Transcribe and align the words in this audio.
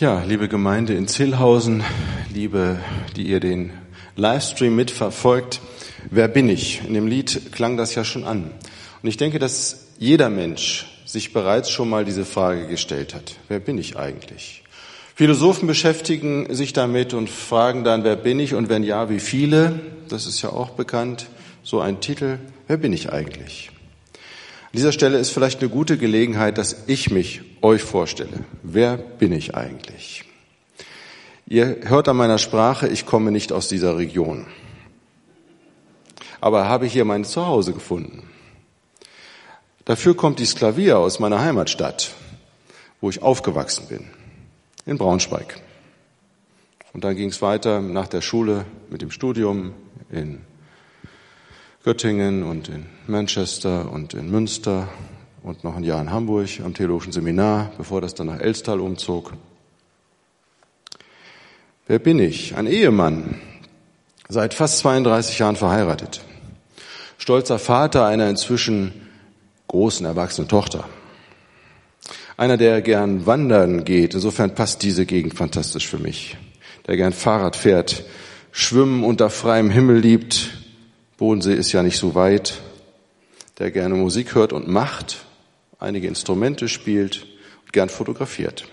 Ja, 0.00 0.24
liebe 0.24 0.48
Gemeinde 0.48 0.94
in 0.94 1.06
Zillhausen, 1.06 1.84
liebe, 2.34 2.80
die 3.14 3.28
ihr 3.28 3.38
den 3.38 3.72
Livestream 4.16 4.74
mitverfolgt, 4.74 5.60
wer 6.10 6.26
bin 6.26 6.48
ich? 6.48 6.82
In 6.84 6.94
dem 6.94 7.06
Lied 7.06 7.52
klang 7.52 7.76
das 7.76 7.94
ja 7.94 8.02
schon 8.02 8.24
an. 8.24 8.50
Und 9.04 9.08
ich 9.08 9.18
denke, 9.18 9.38
dass 9.38 9.86
jeder 9.96 10.30
Mensch 10.30 10.86
sich 11.04 11.32
bereits 11.32 11.70
schon 11.70 11.88
mal 11.88 12.04
diese 12.04 12.24
Frage 12.24 12.66
gestellt 12.66 13.14
hat. 13.14 13.36
Wer 13.46 13.60
bin 13.60 13.78
ich 13.78 13.96
eigentlich? 13.96 14.64
Philosophen 15.14 15.68
beschäftigen 15.68 16.52
sich 16.52 16.72
damit 16.72 17.14
und 17.14 17.30
fragen 17.30 17.84
dann, 17.84 18.02
wer 18.02 18.16
bin 18.16 18.40
ich 18.40 18.54
und 18.54 18.68
wenn 18.68 18.82
ja, 18.82 19.08
wie 19.10 19.20
viele? 19.20 19.78
Das 20.08 20.26
ist 20.26 20.42
ja 20.42 20.50
auch 20.50 20.70
bekannt. 20.70 21.26
So 21.62 21.78
ein 21.78 22.00
Titel. 22.00 22.40
Wer 22.66 22.78
bin 22.78 22.92
ich 22.92 23.12
eigentlich? 23.12 23.70
An 24.74 24.78
dieser 24.78 24.90
Stelle 24.90 25.18
ist 25.18 25.30
vielleicht 25.30 25.60
eine 25.60 25.70
gute 25.70 25.96
Gelegenheit, 25.98 26.58
dass 26.58 26.88
ich 26.88 27.08
mich 27.08 27.42
euch 27.62 27.80
vorstelle. 27.80 28.40
Wer 28.64 28.96
bin 28.96 29.30
ich 29.30 29.54
eigentlich? 29.54 30.24
Ihr 31.46 31.76
hört 31.84 32.08
an 32.08 32.16
meiner 32.16 32.38
Sprache, 32.38 32.88
ich 32.88 33.06
komme 33.06 33.30
nicht 33.30 33.52
aus 33.52 33.68
dieser 33.68 33.96
Region. 33.98 34.48
Aber 36.40 36.66
habe 36.66 36.86
hier 36.86 37.04
mein 37.04 37.24
Zuhause 37.24 37.72
gefunden. 37.72 38.28
Dafür 39.84 40.16
kommt 40.16 40.40
die 40.40 40.44
Sklavier 40.44 40.98
aus 40.98 41.20
meiner 41.20 41.40
Heimatstadt, 41.40 42.10
wo 43.00 43.08
ich 43.10 43.22
aufgewachsen 43.22 43.86
bin, 43.86 44.10
in 44.86 44.98
Braunschweig. 44.98 45.54
Und 46.92 47.04
dann 47.04 47.14
ging 47.14 47.28
es 47.28 47.40
weiter 47.40 47.80
nach 47.80 48.08
der 48.08 48.22
Schule 48.22 48.64
mit 48.90 49.02
dem 49.02 49.12
Studium 49.12 49.72
in 50.10 50.40
Göttingen 51.84 52.44
und 52.44 52.70
in 52.70 52.86
Manchester 53.06 53.92
und 53.92 54.14
in 54.14 54.30
Münster 54.30 54.88
und 55.42 55.64
noch 55.64 55.76
ein 55.76 55.84
Jahr 55.84 56.00
in 56.00 56.10
Hamburg 56.10 56.48
am 56.64 56.72
Theologischen 56.72 57.12
Seminar, 57.12 57.72
bevor 57.76 58.00
das 58.00 58.14
dann 58.14 58.28
nach 58.28 58.40
Elstal 58.40 58.80
umzog. 58.80 59.34
Wer 61.86 61.98
bin 61.98 62.20
ich? 62.20 62.56
Ein 62.56 62.66
Ehemann, 62.66 63.38
seit 64.30 64.54
fast 64.54 64.78
32 64.78 65.38
Jahren 65.38 65.56
verheiratet. 65.56 66.22
Stolzer 67.18 67.58
Vater 67.58 68.06
einer 68.06 68.30
inzwischen 68.30 69.10
großen 69.68 70.06
erwachsenen 70.06 70.48
Tochter. 70.48 70.88
Einer, 72.38 72.56
der 72.56 72.80
gern 72.80 73.26
wandern 73.26 73.84
geht. 73.84 74.14
Insofern 74.14 74.54
passt 74.54 74.82
diese 74.82 75.04
Gegend 75.04 75.34
fantastisch 75.34 75.86
für 75.86 75.98
mich. 75.98 76.38
Der 76.86 76.96
gern 76.96 77.12
Fahrrad 77.12 77.56
fährt, 77.56 78.06
schwimmen 78.52 79.04
unter 79.04 79.28
freiem 79.28 79.68
Himmel 79.68 79.98
liebt, 79.98 80.63
Bodensee 81.16 81.54
ist 81.54 81.72
ja 81.72 81.82
nicht 81.82 81.98
so 81.98 82.14
weit, 82.14 82.60
der 83.58 83.70
gerne 83.70 83.94
Musik 83.94 84.34
hört 84.34 84.52
und 84.52 84.68
macht, 84.68 85.24
einige 85.78 86.08
Instrumente 86.08 86.68
spielt 86.68 87.26
und 87.62 87.72
gern 87.72 87.88
fotografiert. 87.88 88.66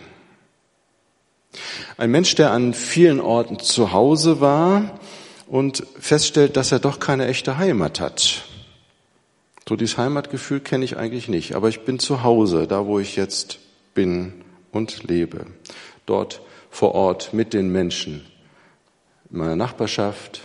Ein 1.97 2.11
Mensch, 2.11 2.35
der 2.35 2.51
an 2.51 2.73
vielen 2.73 3.19
Orten 3.19 3.59
zu 3.59 3.91
Hause 3.91 4.41
war 4.41 4.99
und 5.47 5.83
feststellt, 5.99 6.57
dass 6.57 6.71
er 6.71 6.79
doch 6.79 6.99
keine 6.99 7.27
echte 7.27 7.57
Heimat 7.57 7.99
hat. 7.99 8.43
So 9.67 9.75
dieses 9.75 9.97
Heimatgefühl 9.97 10.61
kenne 10.61 10.85
ich 10.85 10.97
eigentlich 10.97 11.27
nicht, 11.27 11.55
aber 11.55 11.69
ich 11.69 11.81
bin 11.81 11.99
zu 11.99 12.23
Hause, 12.23 12.67
da 12.67 12.85
wo 12.85 12.99
ich 12.99 13.15
jetzt 13.15 13.59
bin 13.93 14.33
und 14.71 15.03
lebe. 15.03 15.45
Dort 16.05 16.41
vor 16.69 16.95
Ort 16.95 17.33
mit 17.33 17.53
den 17.53 17.71
Menschen, 17.71 18.25
in 19.29 19.37
meiner 19.37 19.55
Nachbarschaft, 19.55 20.41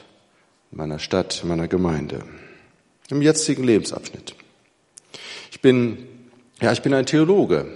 meiner 0.76 0.98
Stadt, 0.98 1.42
meiner 1.44 1.68
Gemeinde, 1.68 2.20
im 3.08 3.22
jetzigen 3.22 3.64
Lebensabschnitt. 3.64 4.34
Ich 5.50 5.60
bin, 5.62 6.06
ja, 6.60 6.72
ich 6.72 6.82
bin 6.82 6.92
ein 6.92 7.06
Theologe 7.06 7.66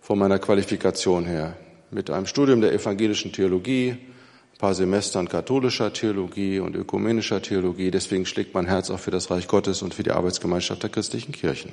von 0.00 0.18
meiner 0.18 0.40
Qualifikation 0.40 1.24
her, 1.24 1.56
mit 1.92 2.10
einem 2.10 2.26
Studium 2.26 2.60
der 2.60 2.72
evangelischen 2.72 3.32
Theologie, 3.32 3.90
ein 3.90 4.58
paar 4.58 4.74
Semestern 4.74 5.28
katholischer 5.28 5.92
Theologie 5.92 6.58
und 6.58 6.74
ökumenischer 6.74 7.40
Theologie. 7.40 7.90
Deswegen 7.92 8.26
schlägt 8.26 8.54
mein 8.54 8.66
Herz 8.66 8.90
auch 8.90 8.98
für 8.98 9.10
das 9.12 9.30
Reich 9.30 9.46
Gottes 9.46 9.82
und 9.82 9.94
für 9.94 10.02
die 10.02 10.10
Arbeitsgemeinschaft 10.10 10.82
der 10.82 10.90
christlichen 10.90 11.32
Kirchen. 11.32 11.72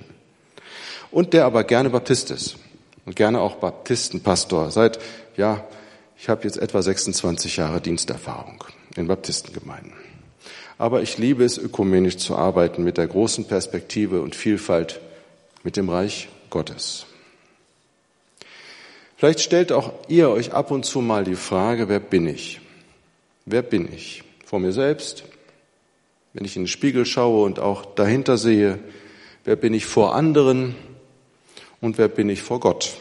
Und 1.09 1.33
der 1.33 1.45
aber 1.45 1.63
gerne 1.63 1.89
Baptist 1.89 2.29
ist 2.29 2.57
und 3.05 3.15
gerne 3.15 3.41
auch 3.41 3.55
Baptistenpastor. 3.55 4.69
Seit, 4.69 4.99
ja, 5.35 5.65
ich 6.19 6.29
habe 6.29 6.43
jetzt 6.43 6.57
etwa 6.57 6.81
26 6.83 7.57
Jahre 7.57 7.81
Diensterfahrung 7.81 8.63
in 8.95 9.07
Baptistengemeinden. 9.07 10.08
Aber 10.77 11.01
ich 11.01 11.17
liebe 11.17 11.43
es, 11.43 11.57
ökumenisch 11.57 12.17
zu 12.17 12.35
arbeiten 12.35 12.83
mit 12.83 12.97
der 12.97 13.07
großen 13.07 13.45
Perspektive 13.45 14.21
und 14.21 14.35
Vielfalt 14.35 15.01
mit 15.63 15.75
dem 15.75 15.89
Reich 15.89 16.29
Gottes. 16.49 17.05
Vielleicht 19.17 19.41
stellt 19.41 19.73
auch 19.73 19.91
ihr 20.07 20.29
euch 20.29 20.53
ab 20.53 20.71
und 20.71 20.85
zu 20.85 21.01
mal 21.01 21.25
die 21.25 21.35
Frage, 21.35 21.89
wer 21.89 21.99
bin 21.99 22.25
ich? 22.25 22.61
Wer 23.45 23.61
bin 23.61 23.91
ich? 23.93 24.23
Vor 24.45 24.59
mir 24.59 24.71
selbst, 24.71 25.25
wenn 26.33 26.45
ich 26.45 26.55
in 26.55 26.63
den 26.63 26.67
Spiegel 26.67 27.05
schaue 27.05 27.43
und 27.43 27.59
auch 27.59 27.85
dahinter 27.85 28.37
sehe, 28.37 28.79
wer 29.43 29.57
bin 29.57 29.73
ich 29.73 29.85
vor 29.85 30.15
anderen 30.15 30.75
und 31.81 31.97
wer 31.97 32.07
bin 32.07 32.29
ich 32.29 32.41
vor 32.41 32.61
Gott? 32.61 32.95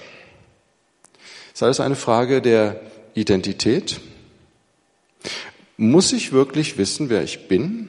Sei 1.55 1.69
es 1.69 1.79
eine 1.79 1.97
Frage 1.97 2.43
der 2.43 2.81
Identität, 3.15 4.01
muss 5.79 6.13
ich 6.13 6.33
wirklich 6.33 6.77
wissen, 6.77 7.09
wer 7.09 7.23
ich 7.23 7.49
bin? 7.49 7.89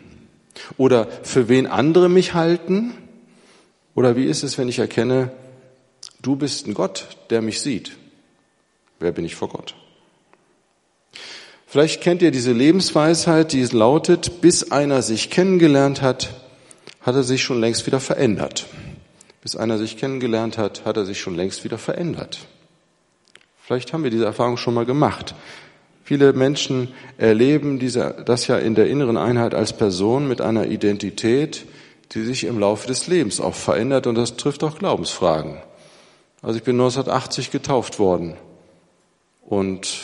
Oder 0.77 1.07
für 1.23 1.49
wen 1.49 1.67
andere 1.67 2.07
mich 2.07 2.33
halten? 2.33 2.93
Oder 3.95 4.15
wie 4.15 4.25
ist 4.25 4.43
es, 4.43 4.57
wenn 4.57 4.69
ich 4.69 4.79
erkenne, 4.79 5.31
du 6.21 6.37
bist 6.37 6.67
ein 6.67 6.73
Gott, 6.73 7.17
der 7.29 7.41
mich 7.41 7.59
sieht? 7.59 7.97
Wer 8.99 9.11
bin 9.11 9.25
ich 9.25 9.35
vor 9.35 9.49
Gott? 9.49 9.75
Vielleicht 11.65 12.01
kennt 12.01 12.21
ihr 12.21 12.31
diese 12.31 12.51
Lebensweisheit, 12.51 13.53
die 13.53 13.63
lautet, 13.65 14.41
bis 14.41 14.71
einer 14.71 15.01
sich 15.01 15.29
kennengelernt 15.29 16.01
hat, 16.01 16.29
hat 17.01 17.15
er 17.15 17.23
sich 17.23 17.43
schon 17.43 17.59
längst 17.59 17.85
wieder 17.85 17.99
verändert. 17.99 18.67
Bis 19.41 19.55
einer 19.55 19.77
sich 19.77 19.97
kennengelernt 19.97 20.57
hat, 20.57 20.85
hat 20.85 20.97
er 20.97 21.05
sich 21.05 21.19
schon 21.19 21.35
längst 21.35 21.63
wieder 21.63 21.77
verändert. 21.77 22.39
Vielleicht 23.61 23.93
haben 23.93 24.03
wir 24.03 24.11
diese 24.11 24.25
Erfahrung 24.25 24.57
schon 24.57 24.73
mal 24.73 24.85
gemacht. 24.85 25.35
Viele 26.09 26.33
Menschen 26.33 26.87
erleben 27.19 27.77
diese, 27.77 28.15
das 28.25 28.47
ja 28.47 28.57
in 28.57 28.73
der 28.73 28.87
inneren 28.87 29.15
Einheit 29.15 29.53
als 29.53 29.73
Person 29.73 30.27
mit 30.27 30.41
einer 30.41 30.65
Identität, 30.65 31.67
die 32.13 32.23
sich 32.23 32.45
im 32.45 32.57
Laufe 32.57 32.87
des 32.87 33.05
Lebens 33.05 33.39
auch 33.39 33.53
verändert 33.53 34.07
und 34.07 34.15
das 34.15 34.35
trifft 34.35 34.63
auch 34.63 34.79
Glaubensfragen. 34.79 35.59
Also 36.41 36.57
ich 36.57 36.63
bin 36.63 36.77
1980 36.77 37.51
getauft 37.51 37.99
worden 37.99 38.33
und 39.45 39.99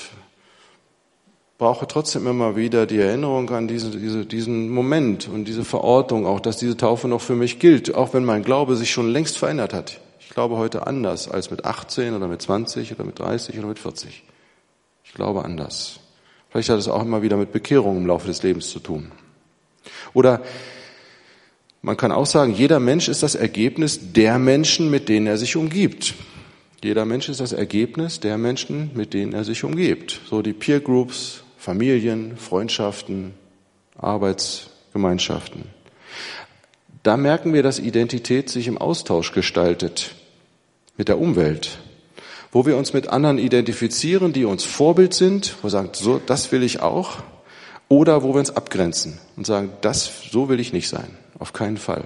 brauche 1.58 1.88
trotzdem 1.88 2.28
immer 2.28 2.56
wieder 2.56 2.86
die 2.86 3.00
Erinnerung 3.00 3.50
an 3.50 3.68
diese, 3.68 3.90
diese, 3.90 4.28
diesen 4.28 4.70
Moment 4.70 5.28
und 5.28 5.46
diese 5.46 5.66
Verortung, 5.66 6.28
auch 6.28 6.40
dass 6.40 6.58
diese 6.58 6.78
Taufe 6.78 7.08
noch 7.08 7.22
für 7.22 7.34
mich 7.34 7.58
gilt, 7.58 7.96
auch 7.96 8.14
wenn 8.14 8.26
mein 8.26 8.44
Glaube 8.44 8.76
sich 8.76 8.92
schon 8.92 9.10
längst 9.10 9.40
verändert 9.40 9.74
hat. 9.74 10.00
Ich 10.20 10.30
glaube 10.30 10.58
heute 10.58 10.86
anders 10.86 11.28
als 11.28 11.50
mit 11.50 11.66
18 11.66 12.14
oder 12.14 12.28
mit 12.28 12.44
20 12.44 12.94
oder 12.94 13.06
mit 13.06 13.18
30 13.18 13.58
oder 13.58 13.70
mit 13.70 13.80
40 13.80 14.22
glaube 15.16 15.44
anders. 15.44 16.00
Vielleicht 16.50 16.70
hat 16.70 16.78
es 16.78 16.88
auch 16.88 17.02
immer 17.02 17.24
wieder 17.24 17.38
mit 17.38 17.52
Bekehrung 17.52 17.98
im 17.98 18.06
Laufe 18.06 18.28
des 18.28 18.44
Lebens 18.44 18.70
zu 18.70 18.80
tun. 18.80 19.12
Oder 20.14 20.42
man 21.82 21.98
kann 21.98 22.12
auch 22.12 22.26
sagen, 22.26 22.54
jeder 22.54 22.80
Mensch 22.80 23.10
ist 23.10 23.24
das 23.24 23.36
Ergebnis 23.36 24.14
der 24.14 24.40
Menschen, 24.40 24.90
mit 24.90 25.10
denen 25.10 25.28
er 25.28 25.38
sich 25.38 25.56
umgibt. 25.56 26.14
Jeder 26.84 27.06
Mensch 27.06 27.30
ist 27.30 27.40
das 27.40 27.52
Ergebnis 27.52 28.20
der 28.20 28.38
Menschen, 28.38 28.92
mit 28.94 29.14
denen 29.14 29.34
er 29.34 29.44
sich 29.44 29.64
umgibt. 29.64 30.22
So 30.30 30.42
die 30.42 30.54
Peer 30.54 30.80
Groups, 30.80 31.44
Familien, 31.58 32.38
Freundschaften, 32.38 33.34
Arbeitsgemeinschaften. 33.98 35.64
Da 37.04 37.18
merken 37.18 37.54
wir, 37.54 37.64
dass 37.64 37.80
Identität 37.80 38.50
sich 38.50 38.68
im 38.68 38.78
Austausch 38.78 39.32
gestaltet 39.32 40.16
mit 40.98 41.08
der 41.08 41.20
Umwelt, 41.20 41.80
wo 42.56 42.66
wir 42.66 42.78
uns 42.78 42.94
mit 42.94 43.10
anderen 43.10 43.38
identifizieren, 43.38 44.32
die 44.32 44.46
uns 44.46 44.64
Vorbild 44.64 45.14
sind, 45.14 45.58
wo 45.60 45.66
wir 45.66 45.72
sagen, 45.72 45.90
so, 45.92 46.22
das 46.26 46.54
will 46.54 46.64
ich 46.64 46.82
auch, 46.82 47.18
oder 47.90 48.24
wo 48.24 48.34
wir 48.34 48.40
uns 48.40 48.56
abgrenzen 48.56 49.20
und 49.36 49.46
sagen, 49.46 49.74
das, 49.82 50.10
so 50.32 50.48
will 50.48 50.62
ich 50.62 50.72
nicht 50.72 50.88
sein, 50.88 51.18
auf 51.38 51.52
keinen 51.52 51.76
Fall. 51.76 52.06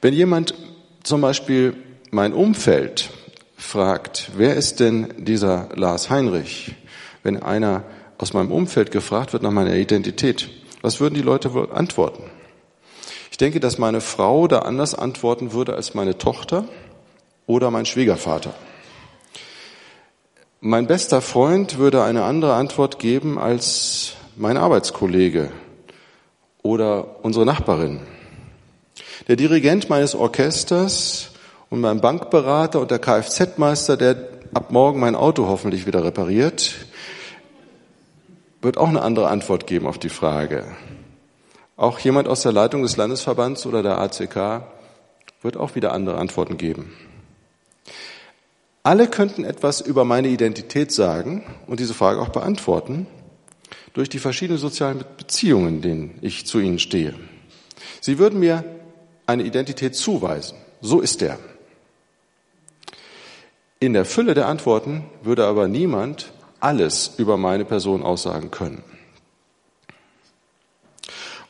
Wenn 0.00 0.14
jemand 0.14 0.54
zum 1.02 1.20
Beispiel 1.20 1.76
mein 2.10 2.32
Umfeld 2.32 3.10
fragt, 3.58 4.30
wer 4.38 4.54
ist 4.54 4.80
denn 4.80 5.12
dieser 5.18 5.68
Lars 5.74 6.08
Heinrich? 6.08 6.74
Wenn 7.22 7.42
einer 7.42 7.84
aus 8.16 8.32
meinem 8.32 8.52
Umfeld 8.52 8.90
gefragt 8.90 9.34
wird 9.34 9.42
nach 9.42 9.50
meiner 9.50 9.74
Identität, 9.74 10.48
was 10.80 10.98
würden 10.98 11.14
die 11.14 11.20
Leute 11.20 11.52
wohl 11.52 11.70
antworten? 11.70 12.22
Ich 13.30 13.36
denke, 13.36 13.60
dass 13.60 13.76
meine 13.76 14.00
Frau 14.00 14.48
da 14.48 14.60
anders 14.60 14.94
antworten 14.94 15.52
würde 15.52 15.74
als 15.74 15.92
meine 15.92 16.16
Tochter 16.16 16.66
oder 17.46 17.70
mein 17.70 17.86
Schwiegervater. 17.86 18.54
Mein 20.60 20.86
bester 20.86 21.20
Freund 21.20 21.78
würde 21.78 22.02
eine 22.02 22.24
andere 22.24 22.54
Antwort 22.54 22.98
geben 22.98 23.38
als 23.38 24.14
mein 24.36 24.56
Arbeitskollege 24.56 25.50
oder 26.62 27.24
unsere 27.24 27.46
Nachbarin. 27.46 28.00
Der 29.28 29.36
Dirigent 29.36 29.88
meines 29.88 30.14
Orchesters 30.14 31.30
und 31.70 31.80
mein 31.80 32.00
Bankberater 32.00 32.80
und 32.80 32.90
der 32.90 32.98
Kfz-Meister, 32.98 33.96
der 33.96 34.16
ab 34.54 34.70
morgen 34.70 35.00
mein 35.00 35.14
Auto 35.14 35.46
hoffentlich 35.46 35.86
wieder 35.86 36.04
repariert, 36.04 36.74
wird 38.62 38.78
auch 38.78 38.88
eine 38.88 39.02
andere 39.02 39.28
Antwort 39.28 39.66
geben 39.66 39.86
auf 39.86 39.98
die 39.98 40.08
Frage. 40.08 40.64
Auch 41.76 41.98
jemand 41.98 42.26
aus 42.26 42.42
der 42.42 42.52
Leitung 42.52 42.82
des 42.82 42.96
Landesverbands 42.96 43.66
oder 43.66 43.82
der 43.82 43.98
ACK 43.98 44.62
wird 45.42 45.56
auch 45.56 45.74
wieder 45.74 45.92
andere 45.92 46.18
Antworten 46.18 46.56
geben. 46.56 46.92
Alle 48.86 49.08
könnten 49.08 49.42
etwas 49.42 49.80
über 49.80 50.04
meine 50.04 50.28
Identität 50.28 50.92
sagen 50.92 51.42
und 51.66 51.80
diese 51.80 51.92
Frage 51.92 52.20
auch 52.20 52.28
beantworten 52.28 53.08
durch 53.94 54.08
die 54.08 54.20
verschiedenen 54.20 54.60
sozialen 54.60 55.04
Beziehungen, 55.18 55.82
denen 55.82 56.16
ich 56.20 56.46
zu 56.46 56.60
ihnen 56.60 56.78
stehe. 56.78 57.12
Sie 58.00 58.20
würden 58.20 58.38
mir 58.38 58.62
eine 59.26 59.42
Identität 59.42 59.96
zuweisen. 59.96 60.56
So 60.82 61.00
ist 61.00 61.20
er. 61.20 61.40
In 63.80 63.92
der 63.92 64.04
Fülle 64.04 64.34
der 64.34 64.46
Antworten 64.46 65.02
würde 65.20 65.46
aber 65.46 65.66
niemand 65.66 66.30
alles 66.60 67.10
über 67.18 67.36
meine 67.36 67.64
Person 67.64 68.04
aussagen 68.04 68.52
können. 68.52 68.84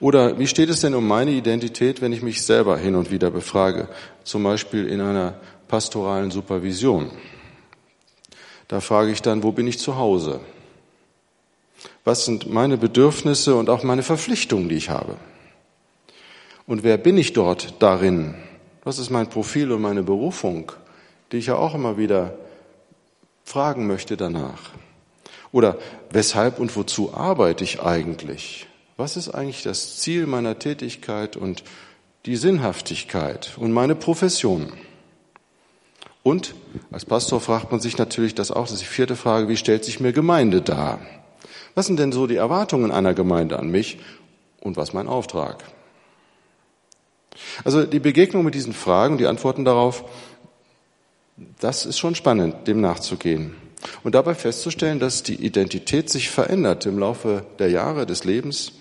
Oder 0.00 0.38
wie 0.38 0.46
steht 0.46 0.70
es 0.70 0.80
denn 0.80 0.94
um 0.94 1.06
meine 1.06 1.32
Identität, 1.32 2.00
wenn 2.00 2.14
ich 2.14 2.22
mich 2.22 2.42
selber 2.42 2.78
hin 2.78 2.94
und 2.94 3.10
wieder 3.10 3.30
befrage, 3.30 3.88
zum 4.24 4.42
Beispiel 4.42 4.86
in 4.88 5.02
einer 5.02 5.38
pastoralen 5.68 6.30
Supervision? 6.30 7.10
Da 8.68 8.80
frage 8.80 9.12
ich 9.12 9.22
dann, 9.22 9.42
wo 9.42 9.52
bin 9.52 9.66
ich 9.66 9.78
zu 9.78 9.96
Hause? 9.96 10.40
Was 12.04 12.24
sind 12.24 12.48
meine 12.48 12.76
Bedürfnisse 12.76 13.54
und 13.54 13.68
auch 13.70 13.82
meine 13.82 14.02
Verpflichtungen, 14.02 14.68
die 14.68 14.76
ich 14.76 14.90
habe? 14.90 15.16
Und 16.66 16.82
wer 16.82 16.98
bin 16.98 17.16
ich 17.16 17.32
dort 17.32 17.74
darin? 17.80 18.34
Was 18.82 18.98
ist 18.98 19.10
mein 19.10 19.28
Profil 19.28 19.72
und 19.72 19.82
meine 19.82 20.02
Berufung, 20.02 20.72
die 21.30 21.38
ich 21.38 21.46
ja 21.46 21.56
auch 21.56 21.74
immer 21.74 21.96
wieder 21.96 22.36
fragen 23.44 23.86
möchte 23.86 24.16
danach? 24.16 24.70
Oder 25.52 25.78
weshalb 26.10 26.58
und 26.58 26.74
wozu 26.76 27.14
arbeite 27.14 27.64
ich 27.64 27.82
eigentlich? 27.82 28.66
Was 28.96 29.16
ist 29.16 29.28
eigentlich 29.28 29.62
das 29.62 29.98
Ziel 29.98 30.26
meiner 30.26 30.58
Tätigkeit 30.58 31.36
und 31.36 31.62
die 32.26 32.36
Sinnhaftigkeit 32.36 33.52
und 33.56 33.72
meine 33.72 33.94
Profession? 33.94 34.72
Und 36.26 36.56
als 36.90 37.05
Pastor 37.05 37.40
fragt 37.40 37.70
man 37.70 37.78
sich 37.78 37.99
natürlich 37.99 38.34
das 38.34 38.50
auch, 38.50 38.62
das 38.62 38.73
ist 38.73 38.81
die 38.81 38.87
vierte 38.87 39.14
Frage, 39.14 39.49
wie 39.49 39.56
stellt 39.56 39.84
sich 39.84 40.00
mir 40.00 40.12
Gemeinde 40.12 40.61
dar? 40.61 40.99
Was 41.76 41.87
sind 41.87 42.00
denn 42.00 42.11
so 42.11 42.26
die 42.26 42.34
Erwartungen 42.34 42.90
einer 42.90 43.14
Gemeinde 43.14 43.61
an 43.61 43.69
mich 43.69 44.00
und 44.61 44.76
was 44.76 44.93
mein 44.93 45.06
Auftrag? 45.06 45.62
Also 47.62 47.84
die 47.84 48.00
Begegnung 48.00 48.44
mit 48.44 48.56
diesen 48.56 48.73
Fragen, 48.73 49.19
die 49.19 49.26
Antworten 49.28 49.64
darauf, 49.64 50.05
das 51.61 51.87
ist 51.87 51.96
schon 51.96 52.17
spannend, 52.17 52.67
dem 52.67 52.81
nachzugehen. 52.81 53.55
Und 54.02 54.17
dabei 54.17 54.34
festzustellen, 54.34 54.99
dass 54.99 55.22
die 55.22 55.37
Identität 55.37 56.11
sich 56.11 56.29
verändert 56.29 56.87
im 56.87 56.99
Laufe 56.99 57.46
der 57.61 57.70
Jahre 57.70 58.05
des 58.05 58.25
Lebens 58.25 58.72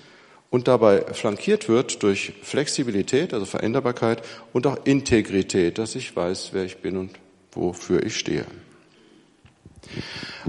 und 0.49 0.67
dabei 0.67 1.01
flankiert 1.13 1.69
wird 1.69 2.01
durch 2.01 2.33
Flexibilität, 2.41 3.35
also 3.35 3.45
Veränderbarkeit 3.45 4.23
und 4.51 4.65
auch 4.65 4.77
Integrität, 4.85 5.77
dass 5.77 5.93
ich 5.93 6.15
weiß, 6.15 6.49
wer 6.53 6.63
ich 6.63 6.77
bin 6.77 6.97
und 6.97 7.11
wofür 7.55 8.03
ich 8.03 8.17
stehe. 8.17 8.45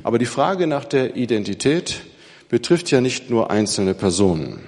Aber 0.03 0.19
die 0.19 0.27
Frage 0.27 0.67
nach 0.67 0.85
der 0.85 1.17
Identität 1.17 2.03
betrifft 2.49 2.91
ja 2.91 3.01
nicht 3.01 3.31
nur 3.31 3.51
einzelne 3.51 3.95
Personen, 3.95 4.61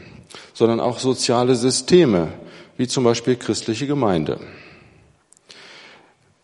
sondern 0.52 0.80
auch 0.80 0.98
soziale 0.98 1.54
Systeme, 1.54 2.32
wie 2.76 2.86
zum 2.86 3.04
Beispiel 3.04 3.36
christliche 3.36 3.86
Gemeinde. 3.86 4.40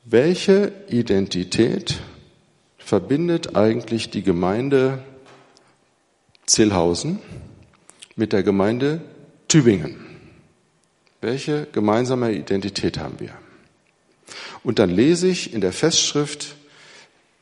Welche 0.04 0.72
Identität 0.88 2.00
verbindet 2.78 3.56
eigentlich 3.56 4.10
die 4.10 4.22
Gemeinde 4.22 5.02
Zillhausen 6.46 7.20
mit 8.16 8.32
der 8.32 8.42
Gemeinde 8.42 9.00
Tübingen. 9.48 9.96
Welche 11.20 11.66
gemeinsame 11.72 12.32
Identität 12.32 12.98
haben 12.98 13.18
wir? 13.18 13.43
Und 14.64 14.78
dann 14.78 14.90
lese 14.90 15.28
ich 15.28 15.52
in 15.52 15.60
der 15.60 15.72
Festschrift, 15.72 16.56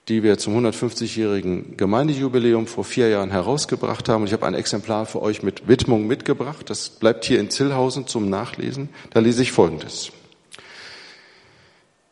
die 0.09 0.25
wir 0.25 0.37
zum 0.37 0.59
150-jährigen 0.59 1.77
Gemeindejubiläum 1.77 2.67
vor 2.67 2.85
vier 2.85 3.09
Jahren 3.09 3.31
herausgebracht 3.31 4.09
haben. 4.09 4.23
Und 4.23 4.27
ich 4.27 4.33
habe 4.33 4.47
ein 4.47 4.55
Exemplar 4.55 5.07
für 5.07 5.23
euch 5.23 5.45
mit 5.45 5.69
Widmung 5.69 6.09
mitgebracht. 6.09 6.69
Das 6.69 6.91
bleibt 6.91 7.25
hier 7.25 7.39
in 7.39 7.51
Zillhausen 7.51 8.09
zum 8.09 8.29
Nachlesen. 8.29 8.89
Da 9.11 9.21
lese 9.21 9.43
ich 9.43 9.53
Folgendes. 9.53 10.11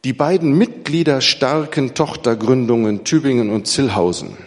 Die 0.04 0.12
beiden 0.12 0.56
mitgliederstarken 0.56 1.94
Tochtergründungen 1.94 3.04
Tübingen 3.04 3.50
und 3.50 3.66
Zillhausen 3.66 4.38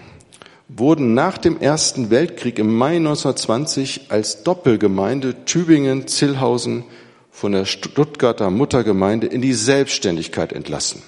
wurden 0.67 1.13
nach 1.13 1.37
dem 1.37 1.59
Ersten 1.59 2.09
Weltkrieg 2.09 2.57
im 2.57 2.73
Mai 2.73 2.95
1920 2.95 4.05
als 4.09 4.43
Doppelgemeinde 4.43 5.45
Tübingen-Zillhausen 5.45 6.85
von 7.33 7.51
der 7.51 7.65
Stuttgarter 7.65 8.51
Muttergemeinde 8.51 9.27
in 9.27 9.41
die 9.41 9.53
Selbstständigkeit 9.53 10.53
entlassen. 10.53 11.01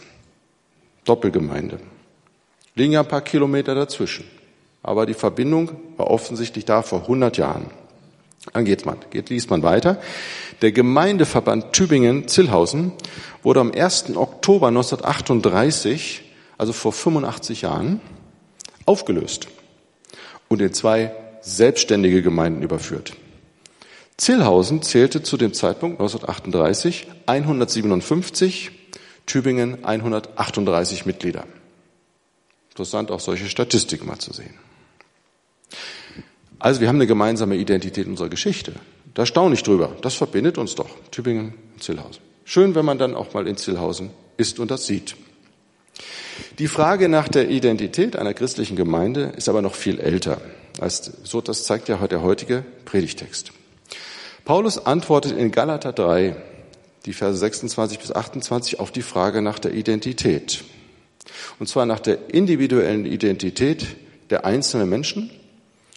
Doppelgemeinde. 1.06 1.80
Liegen 2.74 2.94
ja 2.94 3.01
ein 3.01 3.07
paar 3.07 3.22
Kilometer 3.22 3.75
dazwischen. 3.75 4.25
Aber 4.81 5.06
die 5.06 5.13
Verbindung 5.13 5.72
war 5.98 6.07
offensichtlich 6.07 6.66
da 6.66 6.81
vor 6.81 7.01
100 7.01 7.38
Jahren. 7.38 7.68
Dann 8.54 8.66
geht's 8.66 8.86
man, 8.86 8.98
geht, 9.12 9.30
liest 9.30 9.50
man 9.50 9.63
weiter. 9.63 10.01
Der 10.62 10.72
Gemeindeverband 10.72 11.74
Tübingen-Zillhausen 11.74 12.92
wurde 13.44 13.60
am 13.60 13.71
1. 13.71 14.16
Oktober 14.16 14.68
1938, 14.68 16.24
also 16.57 16.74
vor 16.74 16.92
85 16.92 17.62
Jahren, 17.62 18.01
aufgelöst 18.86 19.48
und 20.48 20.62
in 20.62 20.74
zwei 20.74 21.12
selbstständige 21.42 22.21
Gemeinden 22.21 22.62
überführt. 22.62 23.13
Zillhausen 24.17 24.81
zählte 24.81 25.23
zu 25.23 25.38
dem 25.38 25.53
Zeitpunkt 25.53 26.00
1938 26.00 27.07
157, 27.25 28.71
Tübingen 29.25 29.83
138 29.83 31.06
Mitglieder. 31.06 31.45
Interessant, 32.69 33.12
auch 33.12 33.19
solche 33.19 33.47
Statistiken 33.47 34.07
mal 34.07 34.19
zu 34.19 34.33
sehen. 34.33 34.53
Also 36.59 36.79
wir 36.81 36.88
haben 36.88 36.95
eine 36.95 37.07
gemeinsame 37.07 37.56
Identität 37.56 38.07
unserer 38.07 38.29
Geschichte. 38.29 38.73
Da 39.13 39.25
staune 39.25 39.56
ich 39.56 39.63
drüber. 39.63 39.95
Das 40.01 40.15
verbindet 40.15 40.57
uns 40.57 40.75
doch, 40.75 40.89
Tübingen 41.11 41.53
und 41.73 41.83
Zillhausen. 41.83 42.21
Schön, 42.45 42.75
wenn 42.75 42.85
man 42.85 42.97
dann 42.97 43.15
auch 43.15 43.33
mal 43.33 43.47
in 43.47 43.57
Zillhausen 43.57 44.11
ist 44.38 44.59
und 44.59 44.71
das 44.71 44.85
sieht. 44.85 45.15
Die 46.59 46.68
Frage 46.68 47.09
nach 47.09 47.27
der 47.27 47.50
Identität 47.50 48.15
einer 48.15 48.33
christlichen 48.33 48.75
Gemeinde 48.75 49.33
ist 49.35 49.50
aber 49.50 49.61
noch 49.61 49.75
viel 49.75 49.99
älter. 49.99 50.42
Als, 50.80 51.11
so, 51.23 51.42
das 51.42 51.63
zeigt 51.66 51.87
ja 51.90 51.95
der 52.07 52.21
heutige 52.21 52.63
Predigtext. 52.85 53.51
Paulus 54.45 54.85
antwortet 54.85 55.35
in 55.35 55.49
Galater 55.49 55.92
3, 55.92 56.35
die 57.07 57.14
Verse 57.14 57.40
26 57.40 57.97
bis 57.97 58.11
28, 58.11 58.80
auf 58.80 58.92
die 58.92 59.02
Frage 59.02 59.42
nach 59.42 59.57
der 59.57 59.73
Identität. 59.73 60.64
Und 61.57 61.68
zwar 61.68 61.87
nach 61.87 61.99
der 61.99 62.30
individuellen 62.31 63.07
Identität 63.07 63.87
der 64.30 64.45
einzelnen 64.45 64.87
Menschen 64.87 65.31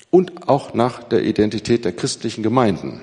und 0.08 0.48
auch 0.48 0.72
nach 0.72 1.04
der 1.04 1.24
Identität 1.24 1.84
der 1.84 1.92
christlichen 1.92 2.42
Gemeinden. 2.42 3.02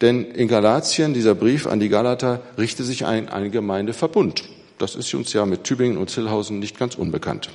Denn 0.00 0.24
in 0.24 0.48
Galatien, 0.48 1.12
dieser 1.12 1.34
Brief 1.34 1.66
an 1.66 1.78
die 1.78 1.90
Galater, 1.90 2.40
richtet 2.56 2.86
sich 2.86 3.04
ein, 3.04 3.28
ein 3.28 3.50
Gemeindeverbund. 3.50 4.44
Das 4.78 4.94
ist 4.94 5.12
uns 5.12 5.34
ja 5.34 5.44
mit 5.44 5.64
Tübingen 5.64 5.98
und 5.98 6.08
Zillhausen 6.08 6.60
nicht 6.60 6.78
ganz 6.78 6.94
unbekannt. 6.94 7.50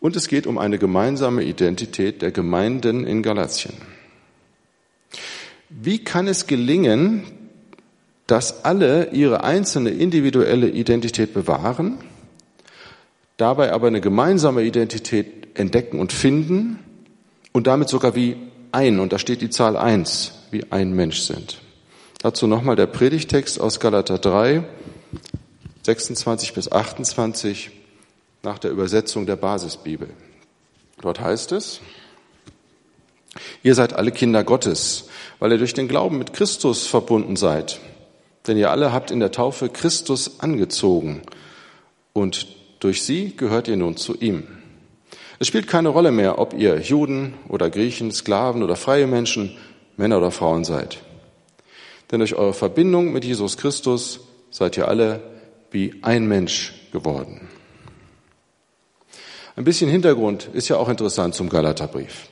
Und 0.00 0.16
es 0.16 0.26
geht 0.26 0.48
um 0.48 0.58
eine 0.58 0.78
gemeinsame 0.78 1.44
Identität 1.44 2.22
der 2.22 2.32
Gemeinden 2.32 3.06
in 3.06 3.22
Galatien. 3.22 3.74
Wie 5.68 6.02
kann 6.02 6.28
es 6.28 6.46
gelingen, 6.46 7.24
dass 8.26 8.64
alle 8.64 9.10
ihre 9.10 9.44
einzelne 9.44 9.90
individuelle 9.90 10.68
Identität 10.68 11.34
bewahren, 11.34 11.98
dabei 13.36 13.72
aber 13.72 13.86
eine 13.88 14.00
gemeinsame 14.00 14.62
Identität 14.62 15.48
entdecken 15.58 15.98
und 15.98 16.12
finden 16.12 16.78
und 17.52 17.66
damit 17.66 17.88
sogar 17.88 18.14
wie 18.14 18.36
ein, 18.72 19.00
und 19.00 19.12
da 19.12 19.18
steht 19.18 19.40
die 19.40 19.50
Zahl 19.50 19.76
eins, 19.76 20.32
wie 20.50 20.70
ein 20.70 20.92
Mensch 20.92 21.20
sind. 21.20 21.60
Dazu 22.20 22.46
nochmal 22.46 22.76
der 22.76 22.86
Predigtext 22.86 23.60
aus 23.60 23.80
Galater 23.80 24.18
3, 24.18 24.64
26 25.82 26.52
bis 26.54 26.70
28 26.70 27.70
nach 28.42 28.58
der 28.58 28.70
Übersetzung 28.70 29.26
der 29.26 29.36
Basisbibel. 29.36 30.08
Dort 31.00 31.20
heißt 31.20 31.52
es, 31.52 31.80
ihr 33.62 33.74
seid 33.74 33.92
alle 33.92 34.12
Kinder 34.12 34.44
Gottes, 34.44 35.05
weil 35.38 35.52
ihr 35.52 35.58
durch 35.58 35.74
den 35.74 35.88
Glauben 35.88 36.18
mit 36.18 36.32
Christus 36.32 36.86
verbunden 36.86 37.36
seid. 37.36 37.80
Denn 38.46 38.56
ihr 38.56 38.70
alle 38.70 38.92
habt 38.92 39.10
in 39.10 39.20
der 39.20 39.32
Taufe 39.32 39.68
Christus 39.68 40.40
angezogen 40.40 41.22
und 42.12 42.46
durch 42.80 43.02
sie 43.02 43.36
gehört 43.36 43.68
ihr 43.68 43.76
nun 43.76 43.96
zu 43.96 44.16
ihm. 44.16 44.44
Es 45.38 45.48
spielt 45.48 45.66
keine 45.66 45.90
Rolle 45.90 46.12
mehr, 46.12 46.38
ob 46.38 46.54
ihr 46.54 46.80
Juden 46.80 47.34
oder 47.48 47.68
Griechen, 47.68 48.10
Sklaven 48.10 48.62
oder 48.62 48.76
freie 48.76 49.06
Menschen, 49.06 49.56
Männer 49.96 50.18
oder 50.18 50.30
Frauen 50.30 50.64
seid. 50.64 50.98
Denn 52.10 52.20
durch 52.20 52.34
eure 52.34 52.54
Verbindung 52.54 53.12
mit 53.12 53.24
Jesus 53.24 53.56
Christus 53.56 54.20
seid 54.50 54.76
ihr 54.76 54.88
alle, 54.88 55.22
wie 55.70 55.94
ein 56.02 56.26
Mensch 56.26 56.74
geworden. 56.92 57.48
Ein 59.56 59.64
bisschen 59.64 59.90
Hintergrund 59.90 60.48
ist 60.52 60.68
ja 60.68 60.76
auch 60.76 60.88
interessant 60.88 61.34
zum 61.34 61.48
Galaterbrief. 61.48 62.28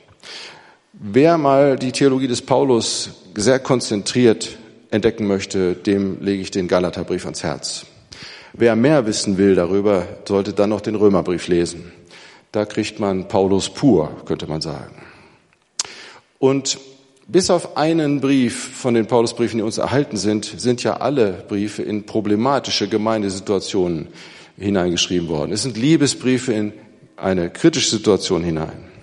Wer 0.97 1.37
mal 1.37 1.75
die 1.75 1.91
Theologie 1.91 2.27
des 2.27 2.41
Paulus 2.41 3.09
sehr 3.35 3.59
konzentriert 3.59 4.57
entdecken 4.91 5.27
möchte, 5.27 5.73
dem 5.73 6.21
lege 6.21 6.41
ich 6.41 6.51
den 6.51 6.69
Galaterbrief 6.69 7.25
ans 7.25 7.43
Herz. 7.43 7.85
Wer 8.53 8.77
mehr 8.77 9.05
wissen 9.05 9.37
will 9.37 9.55
darüber, 9.55 10.07
sollte 10.25 10.53
dann 10.53 10.69
noch 10.69 10.79
den 10.79 10.95
Römerbrief 10.95 11.49
lesen. 11.49 11.91
Da 12.53 12.63
kriegt 12.63 13.01
man 13.01 13.27
Paulus 13.27 13.69
pur, 13.69 14.09
könnte 14.25 14.47
man 14.47 14.61
sagen. 14.61 14.95
Und 16.39 16.77
bis 17.27 17.49
auf 17.49 17.75
einen 17.75 18.21
Brief 18.21 18.55
von 18.77 18.93
den 18.93 19.05
Paulusbriefen, 19.05 19.57
die 19.57 19.63
uns 19.63 19.77
erhalten 19.77 20.15
sind, 20.15 20.45
sind 20.45 20.81
ja 20.83 20.97
alle 20.97 21.43
Briefe 21.49 21.81
in 21.83 22.05
problematische 22.05 22.87
Gemeindesituationen 22.87 24.07
hineingeschrieben 24.57 25.27
worden. 25.27 25.51
Es 25.51 25.63
sind 25.63 25.75
Liebesbriefe 25.75 26.53
in 26.53 26.71
eine 27.17 27.49
kritische 27.49 27.89
Situation 27.89 28.45
hinein. 28.45 28.94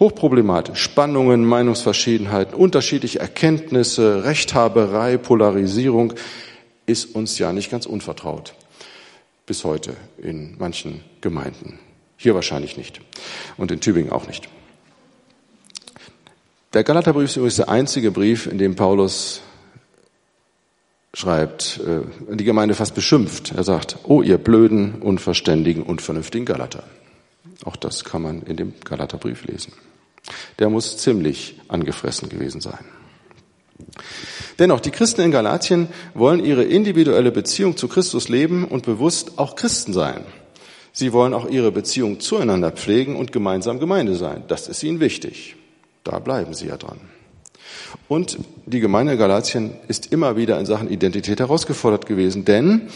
Hochproblematisch. 0.00 0.82
Spannungen, 0.82 1.44
Meinungsverschiedenheiten, 1.44 2.54
unterschiedliche 2.54 3.18
Erkenntnisse, 3.18 4.24
Rechthaberei, 4.24 5.18
Polarisierung 5.18 6.14
ist 6.86 7.14
uns 7.14 7.38
ja 7.38 7.52
nicht 7.52 7.70
ganz 7.70 7.84
unvertraut. 7.84 8.54
Bis 9.44 9.62
heute 9.64 9.94
in 10.16 10.56
manchen 10.58 11.04
Gemeinden. 11.20 11.78
Hier 12.16 12.34
wahrscheinlich 12.34 12.78
nicht. 12.78 13.02
Und 13.58 13.70
in 13.70 13.80
Tübingen 13.80 14.10
auch 14.10 14.26
nicht. 14.26 14.48
Der 16.72 16.82
Galaterbrief 16.82 17.30
ist 17.30 17.36
übrigens 17.36 17.56
der 17.56 17.68
einzige 17.68 18.10
Brief, 18.10 18.46
in 18.46 18.56
dem 18.56 18.76
Paulus 18.76 19.42
schreibt, 21.12 21.80
äh, 21.80 22.36
die 22.36 22.44
Gemeinde 22.44 22.74
fast 22.74 22.94
beschimpft. 22.94 23.52
Er 23.52 23.64
sagt, 23.64 23.98
oh 24.04 24.22
ihr 24.22 24.38
blöden, 24.38 25.02
unverständigen, 25.02 25.82
unvernünftigen 25.82 26.46
Galater. 26.46 26.84
Auch 27.64 27.76
das 27.76 28.04
kann 28.04 28.22
man 28.22 28.42
in 28.42 28.56
dem 28.56 28.72
Galaterbrief 28.84 29.44
lesen. 29.44 29.72
Der 30.58 30.70
muss 30.70 30.96
ziemlich 30.96 31.60
angefressen 31.68 32.28
gewesen 32.28 32.60
sein. 32.60 32.84
Dennoch, 34.58 34.80
die 34.80 34.90
Christen 34.90 35.22
in 35.22 35.30
Galatien 35.30 35.88
wollen 36.14 36.44
ihre 36.44 36.64
individuelle 36.64 37.32
Beziehung 37.32 37.76
zu 37.76 37.88
Christus 37.88 38.28
leben 38.28 38.66
und 38.66 38.84
bewusst 38.84 39.38
auch 39.38 39.56
Christen 39.56 39.92
sein. 39.92 40.24
Sie 40.92 41.12
wollen 41.12 41.34
auch 41.34 41.48
ihre 41.48 41.72
Beziehung 41.72 42.20
zueinander 42.20 42.70
pflegen 42.70 43.16
und 43.16 43.32
gemeinsam 43.32 43.78
Gemeinde 43.80 44.16
sein. 44.16 44.44
Das 44.48 44.68
ist 44.68 44.82
ihnen 44.82 45.00
wichtig. 45.00 45.56
Da 46.04 46.18
bleiben 46.18 46.52
sie 46.52 46.66
ja 46.66 46.76
dran. 46.76 46.98
Und 48.08 48.38
die 48.66 48.80
Gemeinde 48.80 49.12
in 49.12 49.18
Galatien 49.18 49.72
ist 49.88 50.12
immer 50.12 50.36
wieder 50.36 50.58
in 50.58 50.66
Sachen 50.66 50.90
Identität 50.90 51.40
herausgefordert 51.40 52.06
gewesen, 52.06 52.44
denn 52.44 52.88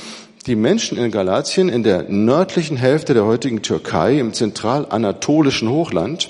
die 0.46 0.56
Menschen 0.56 0.98
in 0.98 1.10
Galatien 1.10 1.68
in 1.68 1.82
der 1.82 2.02
nördlichen 2.08 2.76
Hälfte 2.76 3.14
der 3.14 3.24
heutigen 3.24 3.62
Türkei 3.62 4.18
im 4.18 4.34
zentralanatolischen 4.34 5.70
Hochland, 5.70 6.28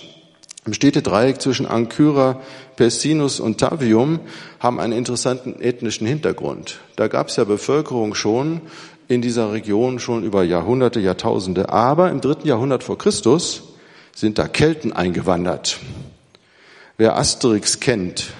im 0.67 0.73
Städtedreieck 0.73 1.41
zwischen 1.41 1.67
Ankyra, 1.67 2.41
Pessinus 2.77 3.39
und 3.39 3.59
Tavium, 3.59 4.21
haben 4.61 4.81
einen 4.81 4.93
interessanten 4.95 5.61
ethnischen 5.61 6.07
Hintergrund. 6.07 6.81
Da 6.97 7.09
gab 7.09 7.29
es 7.29 7.37
ja 7.37 7.45
Bevölkerung 7.45 8.15
schon 8.15 8.63
in 9.09 9.21
dieser 9.21 9.53
Region 9.53 9.99
schon 9.99 10.25
über 10.25 10.43
Jahrhunderte, 10.43 11.01
Jahrtausende, 11.01 11.69
aber 11.69 12.11
im 12.11 12.21
dritten 12.21 12.49
Jahrhundert 12.49 12.83
vor 12.83 12.97
Christus 12.97 13.63
sind 14.15 14.39
da 14.39 14.49
Kelten 14.49 14.93
eingewandert. 14.93 15.79
Wer 16.97 17.17
Asterix 17.17 17.81
kennt, 17.81 18.33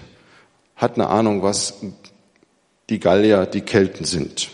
hat 0.77 0.95
eine 0.95 1.09
Ahnung, 1.09 1.43
was 1.43 1.75
die 2.89 3.01
Gallier, 3.01 3.47
die 3.47 3.63
Kelten 3.63 4.05
sind. 4.05 4.51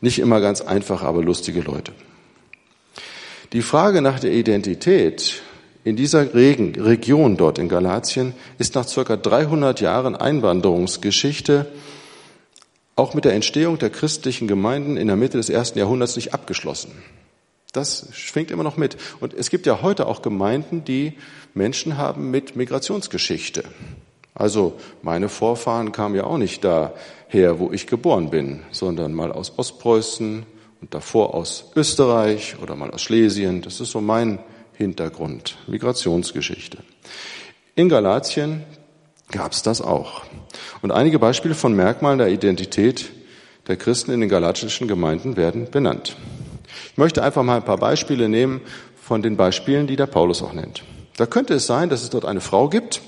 Nicht 0.00 0.18
immer 0.18 0.40
ganz 0.40 0.60
einfach, 0.60 1.02
aber 1.02 1.22
lustige 1.22 1.60
Leute. 1.60 1.92
Die 3.52 3.62
Frage 3.62 4.02
nach 4.02 4.18
der 4.18 4.32
Identität 4.32 5.42
in 5.86 5.94
dieser 5.94 6.34
Region 6.34 7.36
dort 7.36 7.60
in 7.60 7.68
Galatien 7.68 8.34
ist 8.58 8.74
nach 8.74 8.88
circa 8.88 9.16
300 9.16 9.80
Jahren 9.80 10.16
Einwanderungsgeschichte 10.16 11.66
auch 12.96 13.14
mit 13.14 13.24
der 13.24 13.34
Entstehung 13.34 13.78
der 13.78 13.90
christlichen 13.90 14.48
Gemeinden 14.48 14.96
in 14.96 15.06
der 15.06 15.14
Mitte 15.14 15.36
des 15.36 15.48
ersten 15.48 15.78
Jahrhunderts 15.78 16.16
nicht 16.16 16.34
abgeschlossen. 16.34 16.90
Das 17.72 18.08
schwingt 18.10 18.50
immer 18.50 18.64
noch 18.64 18.76
mit. 18.76 18.96
Und 19.20 19.32
es 19.32 19.48
gibt 19.48 19.64
ja 19.64 19.80
heute 19.80 20.08
auch 20.08 20.22
Gemeinden, 20.22 20.82
die 20.84 21.12
Menschen 21.54 21.96
haben 21.96 22.32
mit 22.32 22.56
Migrationsgeschichte. 22.56 23.62
Also 24.34 24.74
meine 25.02 25.28
Vorfahren 25.28 25.92
kamen 25.92 26.16
ja 26.16 26.24
auch 26.24 26.38
nicht 26.38 26.64
daher, 26.64 27.60
wo 27.60 27.70
ich 27.70 27.86
geboren 27.86 28.30
bin, 28.30 28.64
sondern 28.72 29.14
mal 29.14 29.30
aus 29.30 29.56
Ostpreußen 29.56 30.46
und 30.80 30.94
davor 30.94 31.32
aus 31.32 31.70
Österreich 31.76 32.56
oder 32.60 32.74
mal 32.74 32.90
aus 32.90 33.02
Schlesien. 33.02 33.62
Das 33.62 33.80
ist 33.80 33.92
so 33.92 34.00
mein 34.00 34.40
Hintergrund, 34.76 35.56
Migrationsgeschichte. 35.66 36.78
In 37.74 37.88
Galatien 37.88 38.64
gab 39.30 39.52
es 39.52 39.62
das 39.62 39.80
auch. 39.80 40.22
Und 40.82 40.92
einige 40.92 41.18
Beispiele 41.18 41.54
von 41.54 41.74
Merkmalen 41.74 42.18
der 42.18 42.28
Identität 42.28 43.10
der 43.68 43.76
Christen 43.76 44.12
in 44.12 44.20
den 44.20 44.28
galatischen 44.28 44.86
Gemeinden 44.86 45.36
werden 45.36 45.70
benannt. 45.70 46.16
Ich 46.92 46.98
möchte 46.98 47.22
einfach 47.22 47.42
mal 47.42 47.56
ein 47.56 47.64
paar 47.64 47.78
Beispiele 47.78 48.28
nehmen 48.28 48.60
von 49.00 49.22
den 49.22 49.36
Beispielen, 49.36 49.86
die 49.86 49.96
der 49.96 50.06
Paulus 50.06 50.42
auch 50.42 50.52
nennt. 50.52 50.82
Da 51.16 51.26
könnte 51.26 51.54
es 51.54 51.66
sein, 51.66 51.88
dass 51.88 52.02
es 52.02 52.10
dort 52.10 52.24
eine 52.24 52.40
Frau 52.40 52.68
gibt, 52.68 53.00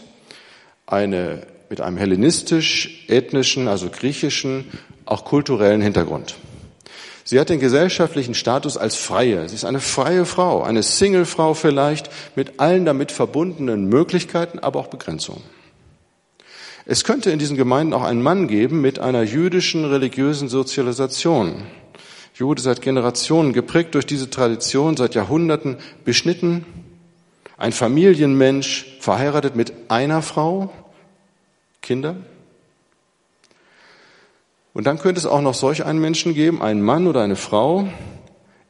eine 0.87 1.47
mit 1.69 1.81
einem 1.81 1.99
hellenistisch, 1.99 3.05
ethnischen, 3.09 3.69
also 3.69 3.91
griechischen, 3.91 4.65
auch 5.05 5.25
kulturellen 5.25 5.83
Hintergrund. 5.83 6.37
Sie 7.29 7.39
hat 7.39 7.51
den 7.51 7.61
gesellschaftlichen 7.61 8.33
Status 8.33 8.79
als 8.79 8.97
Freie. 8.97 9.51
Sie 9.51 9.55
ist 9.55 9.67
eine 9.67 9.81
freie 9.81 10.25
Frau, 10.25 10.63
eine 10.63 10.83
Single-Frau 10.83 11.53
vielleicht, 11.53 12.09
mit 12.37 12.59
allen 12.59 12.87
damit 12.87 13.13
verbundenen 13.13 13.85
Möglichkeiten, 13.85 14.61
aber 14.61 14.81
auch 14.81 14.87
Begrenzungen. 14.87 15.43
Es 16.87 17.05
könnte 17.05 17.31
in 17.31 17.39
diesen 17.39 17.59
Gemeinden 17.59 17.93
auch 17.93 18.03
einen 18.03 18.23
Mann 18.23 18.49
geben 18.49 18.81
mit 18.81 18.99
einer 18.99 19.21
jüdischen 19.25 19.85
religiösen 19.85 20.49
Sozialisation. 20.49 21.65
Jude 22.35 22.63
seit 22.63 22.81
Generationen 22.81 23.53
geprägt 23.53 23.95
durch 23.95 24.07
diese 24.07 24.31
Tradition, 24.31 24.97
seit 24.97 25.15
Jahrhunderten 25.15 25.77
beschnitten, 26.07 26.65
ein 27.59 27.73
Familienmensch, 27.73 28.97
verheiratet 29.01 29.55
mit 29.55 29.75
einer 29.89 30.23
Frau, 30.23 30.73
Kinder. 31.83 32.17
Und 34.79 34.85
dann 34.85 35.01
könnte 35.01 35.19
es 35.19 35.27
auch 35.27 35.41
noch 35.41 35.55
solch 35.55 35.85
einen 35.85 35.99
Menschen 35.99 36.35
geben, 36.35 36.63
einen 36.63 36.83
Mann 36.83 37.09
oder 37.09 37.21
eine 37.21 37.35
Frau, 37.35 37.89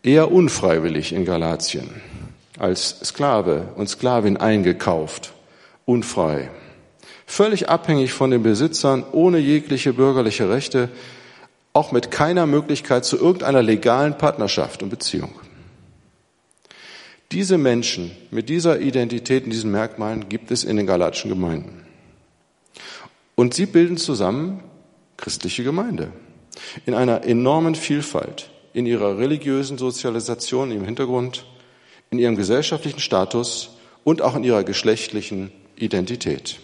eher 0.02 0.32
unfreiwillig 0.32 1.12
in 1.12 1.26
Galatien, 1.26 1.90
als 2.58 2.98
Sklave 3.04 3.74
und 3.76 3.90
Sklavin 3.90 4.38
eingekauft, 4.38 5.34
unfrei, 5.84 6.48
völlig 7.26 7.68
abhängig 7.68 8.14
von 8.14 8.30
den 8.30 8.42
Besitzern, 8.42 9.04
ohne 9.12 9.36
jegliche 9.36 9.92
bürgerliche 9.92 10.48
Rechte, 10.48 10.88
auch 11.74 11.92
mit 11.92 12.10
keiner 12.10 12.46
Möglichkeit 12.46 13.04
zu 13.04 13.18
irgendeiner 13.18 13.60
legalen 13.60 14.16
Partnerschaft 14.16 14.82
und 14.82 14.88
Beziehung. 14.88 15.34
Diese 17.32 17.58
Menschen 17.58 18.12
mit 18.30 18.48
dieser 18.48 18.80
Identität 18.80 19.44
und 19.44 19.50
diesen 19.50 19.72
Merkmalen 19.72 20.30
gibt 20.30 20.52
es 20.52 20.64
in 20.64 20.78
den 20.78 20.86
galatischen 20.86 21.28
Gemeinden. 21.28 21.84
Und 23.34 23.52
sie 23.52 23.66
bilden 23.66 23.98
zusammen 23.98 24.62
christliche 25.18 25.62
Gemeinde. 25.62 26.10
In 26.86 26.94
einer 26.94 27.24
enormen 27.24 27.74
Vielfalt, 27.74 28.48
in 28.72 28.86
ihrer 28.86 29.18
religiösen 29.18 29.76
Sozialisation 29.76 30.70
im 30.70 30.84
Hintergrund, 30.84 31.44
in 32.10 32.18
ihrem 32.18 32.36
gesellschaftlichen 32.36 33.00
Status 33.00 33.70
und 34.04 34.22
auch 34.22 34.34
in 34.34 34.44
ihrer 34.44 34.64
geschlechtlichen 34.64 35.52
Identität. 35.76 36.58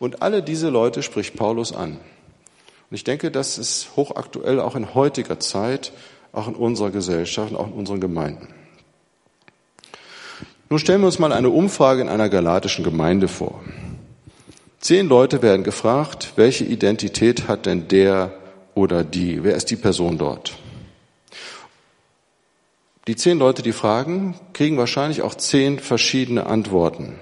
Und 0.00 0.22
alle 0.22 0.42
diese 0.42 0.68
Leute 0.68 1.02
spricht 1.02 1.36
Paulus 1.36 1.72
an. 1.72 1.92
Und 1.92 2.94
ich 2.94 3.04
denke, 3.04 3.30
das 3.30 3.58
ist 3.58 3.90
hochaktuell 3.96 4.60
auch 4.60 4.74
in 4.74 4.94
heutiger 4.94 5.38
Zeit, 5.40 5.92
auch 6.32 6.48
in 6.48 6.54
unserer 6.54 6.90
Gesellschaft, 6.90 7.54
auch 7.54 7.66
in 7.66 7.72
unseren 7.72 8.00
Gemeinden. 8.00 8.48
Nun 10.68 10.78
stellen 10.80 11.00
wir 11.00 11.06
uns 11.06 11.18
mal 11.18 11.32
eine 11.32 11.50
Umfrage 11.50 12.02
in 12.02 12.08
einer 12.08 12.28
galatischen 12.28 12.84
Gemeinde 12.84 13.28
vor. 13.28 13.62
Zehn 14.80 15.08
Leute 15.08 15.42
werden 15.42 15.64
gefragt, 15.64 16.32
welche 16.36 16.64
Identität 16.64 17.48
hat 17.48 17.66
denn 17.66 17.88
der 17.88 18.32
oder 18.74 19.04
die? 19.04 19.42
Wer 19.42 19.56
ist 19.56 19.70
die 19.70 19.76
Person 19.76 20.18
dort? 20.18 20.56
Die 23.06 23.16
zehn 23.16 23.38
Leute, 23.38 23.62
die 23.62 23.72
fragen, 23.72 24.34
kriegen 24.52 24.78
wahrscheinlich 24.78 25.22
auch 25.22 25.34
zehn 25.34 25.78
verschiedene 25.78 26.46
Antworten. 26.46 27.18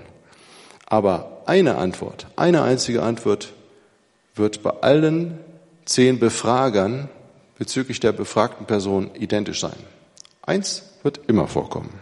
Aber 0.86 1.42
eine 1.46 1.76
Antwort, 1.76 2.26
eine 2.36 2.62
einzige 2.62 3.02
Antwort 3.02 3.52
wird 4.34 4.62
bei 4.62 4.70
allen 4.70 5.38
zehn 5.84 6.18
Befragern 6.18 7.08
bezüglich 7.58 8.00
der 8.00 8.12
befragten 8.12 8.66
Person 8.66 9.10
identisch 9.14 9.60
sein. 9.60 9.76
Eins 10.42 10.82
wird 11.02 11.20
immer 11.28 11.48
vorkommen. 11.48 11.92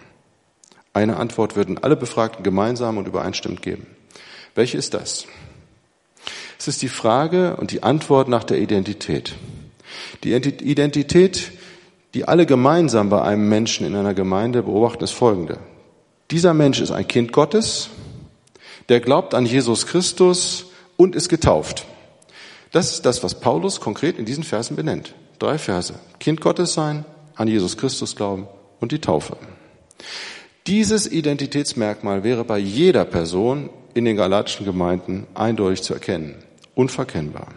Eine 0.92 1.16
Antwort 1.16 1.56
würden 1.56 1.82
alle 1.82 1.96
Befragten 1.96 2.44
gemeinsam 2.44 2.98
und 2.98 3.08
übereinstimmend 3.08 3.62
geben. 3.62 3.86
Welche 4.54 4.78
ist 4.78 4.94
das? 4.94 5.26
Es 6.58 6.68
ist 6.68 6.82
die 6.82 6.88
Frage 6.88 7.56
und 7.56 7.70
die 7.72 7.82
Antwort 7.82 8.28
nach 8.28 8.44
der 8.44 8.58
Identität. 8.58 9.34
Die 10.22 10.32
Identität, 10.32 11.50
die 12.14 12.28
alle 12.28 12.46
gemeinsam 12.46 13.10
bei 13.10 13.22
einem 13.22 13.48
Menschen 13.48 13.86
in 13.86 13.96
einer 13.96 14.14
Gemeinde 14.14 14.62
beobachten, 14.62 15.02
ist 15.02 15.12
folgende. 15.12 15.58
Dieser 16.30 16.54
Mensch 16.54 16.80
ist 16.80 16.90
ein 16.90 17.08
Kind 17.08 17.32
Gottes, 17.32 17.90
der 18.88 19.00
glaubt 19.00 19.34
an 19.34 19.46
Jesus 19.46 19.86
Christus 19.86 20.66
und 20.96 21.16
ist 21.16 21.28
getauft. 21.28 21.84
Das 22.70 22.92
ist 22.92 23.06
das, 23.06 23.22
was 23.22 23.40
Paulus 23.40 23.80
konkret 23.80 24.18
in 24.18 24.24
diesen 24.24 24.44
Versen 24.44 24.76
benennt. 24.76 25.14
Drei 25.38 25.58
Verse. 25.58 25.94
Kind 26.20 26.40
Gottes 26.40 26.74
sein, 26.74 27.04
an 27.34 27.48
Jesus 27.48 27.76
Christus 27.76 28.16
glauben 28.16 28.46
und 28.80 28.92
die 28.92 29.00
Taufe. 29.00 29.36
Dieses 30.66 31.10
Identitätsmerkmal 31.10 32.22
wäre 32.22 32.44
bei 32.44 32.58
jeder 32.58 33.04
Person 33.04 33.68
in 33.94 34.04
den 34.04 34.16
galatischen 34.16 34.66
Gemeinden 34.66 35.26
eindeutig 35.34 35.82
zu 35.82 35.94
erkennen, 35.94 36.36
unverkennbar. 36.74 37.48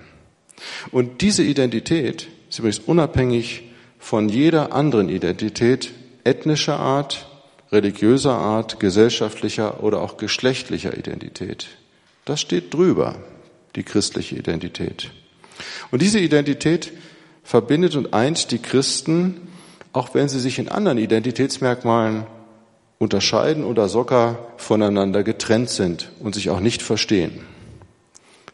Und 0.91 1.21
diese 1.21 1.43
Identität 1.43 2.27
ist 2.49 2.59
übrigens 2.59 2.79
unabhängig 2.79 3.63
von 3.99 4.29
jeder 4.29 4.73
anderen 4.73 5.09
Identität 5.09 5.91
ethnischer 6.23 6.79
Art, 6.79 7.27
religiöser 7.71 8.33
Art, 8.33 8.79
gesellschaftlicher 8.79 9.83
oder 9.83 10.01
auch 10.01 10.17
geschlechtlicher 10.17 10.97
Identität. 10.97 11.67
Das 12.25 12.41
steht 12.41 12.73
drüber, 12.73 13.15
die 13.75 13.83
christliche 13.83 14.35
Identität. 14.35 15.11
Und 15.91 16.01
diese 16.01 16.19
Identität 16.19 16.91
verbindet 17.43 17.95
und 17.95 18.13
eint 18.13 18.51
die 18.51 18.59
Christen, 18.59 19.47
auch 19.93 20.13
wenn 20.13 20.27
sie 20.27 20.39
sich 20.39 20.59
in 20.59 20.67
anderen 20.67 20.97
Identitätsmerkmalen 20.97 22.25
unterscheiden 22.99 23.63
oder 23.63 23.89
sogar 23.89 24.37
voneinander 24.57 25.23
getrennt 25.23 25.69
sind 25.69 26.11
und 26.19 26.35
sich 26.35 26.49
auch 26.49 26.59
nicht 26.59 26.81
verstehen. 26.81 27.41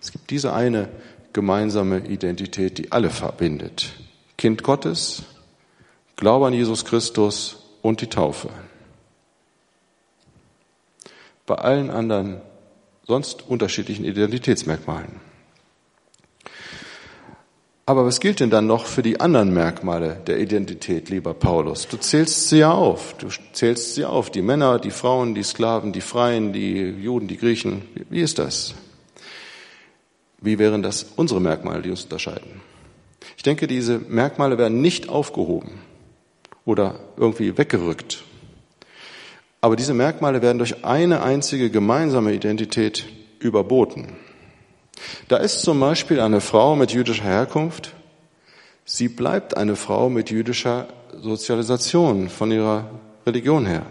Es 0.01 0.11
gibt 0.11 0.31
diese 0.31 0.53
eine 0.53 0.89
gemeinsame 1.33 1.99
Identität, 1.99 2.77
die 2.77 2.91
alle 2.91 3.09
verbindet. 3.09 3.93
Kind 4.37 4.63
Gottes, 4.63 5.23
Glaube 6.15 6.45
an 6.45 6.53
Jesus 6.53 6.85
Christus 6.85 7.57
und 7.81 8.01
die 8.01 8.07
Taufe. 8.07 8.49
Bei 11.47 11.55
allen 11.55 11.89
anderen 11.89 12.41
sonst 13.07 13.47
unterschiedlichen 13.47 14.05
Identitätsmerkmalen. 14.05 15.30
Aber 17.91 18.05
was 18.05 18.21
gilt 18.21 18.39
denn 18.39 18.49
dann 18.49 18.67
noch 18.67 18.85
für 18.85 19.01
die 19.01 19.19
anderen 19.19 19.53
Merkmale 19.53 20.21
der 20.25 20.39
Identität, 20.39 21.09
lieber 21.09 21.33
Paulus? 21.33 21.89
Du 21.89 21.97
zählst 21.97 22.47
sie 22.47 22.59
ja 22.59 22.71
auf. 22.71 23.15
Du 23.17 23.27
zählst 23.51 23.95
sie 23.95 24.05
auf. 24.05 24.29
Die 24.29 24.41
Männer, 24.41 24.79
die 24.79 24.91
Frauen, 24.91 25.35
die 25.35 25.43
Sklaven, 25.43 25.91
die 25.91 25.99
Freien, 25.99 26.53
die 26.53 26.71
Juden, 26.73 27.27
die 27.27 27.35
Griechen. 27.35 27.81
Wie 28.09 28.21
ist 28.21 28.39
das? 28.39 28.75
Wie 30.39 30.57
wären 30.57 30.81
das 30.81 31.05
unsere 31.17 31.41
Merkmale, 31.41 31.81
die 31.81 31.89
uns 31.89 32.03
unterscheiden? 32.03 32.61
Ich 33.35 33.43
denke, 33.43 33.67
diese 33.67 33.99
Merkmale 33.99 34.57
werden 34.57 34.79
nicht 34.79 35.09
aufgehoben 35.09 35.81
oder 36.63 36.97
irgendwie 37.17 37.57
weggerückt. 37.57 38.23
Aber 39.59 39.75
diese 39.75 39.93
Merkmale 39.93 40.41
werden 40.41 40.59
durch 40.59 40.85
eine 40.85 41.23
einzige 41.23 41.69
gemeinsame 41.69 42.31
Identität 42.31 43.05
überboten. 43.39 44.15
Da 45.27 45.37
ist 45.37 45.61
zum 45.61 45.79
Beispiel 45.79 46.19
eine 46.19 46.41
Frau 46.41 46.75
mit 46.75 46.91
jüdischer 46.91 47.23
Herkunft, 47.23 47.93
sie 48.85 49.07
bleibt 49.07 49.57
eine 49.57 49.75
Frau 49.75 50.09
mit 50.09 50.29
jüdischer 50.29 50.87
Sozialisation 51.21 52.29
von 52.29 52.51
ihrer 52.51 52.89
Religion 53.25 53.65
her. 53.65 53.85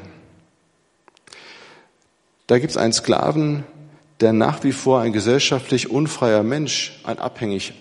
Da 2.47 2.59
gibt 2.59 2.73
es 2.73 2.77
einen 2.77 2.93
Sklaven, 2.93 3.65
der 4.21 4.33
nach 4.33 4.65
wie 4.65 4.73
vor 4.73 5.01
ein 5.01 5.13
gesellschaftlich 5.13 5.91
unfreier 5.91 6.43
Mensch, 6.43 7.01
ein 7.05 7.19
abhängig 7.19 7.73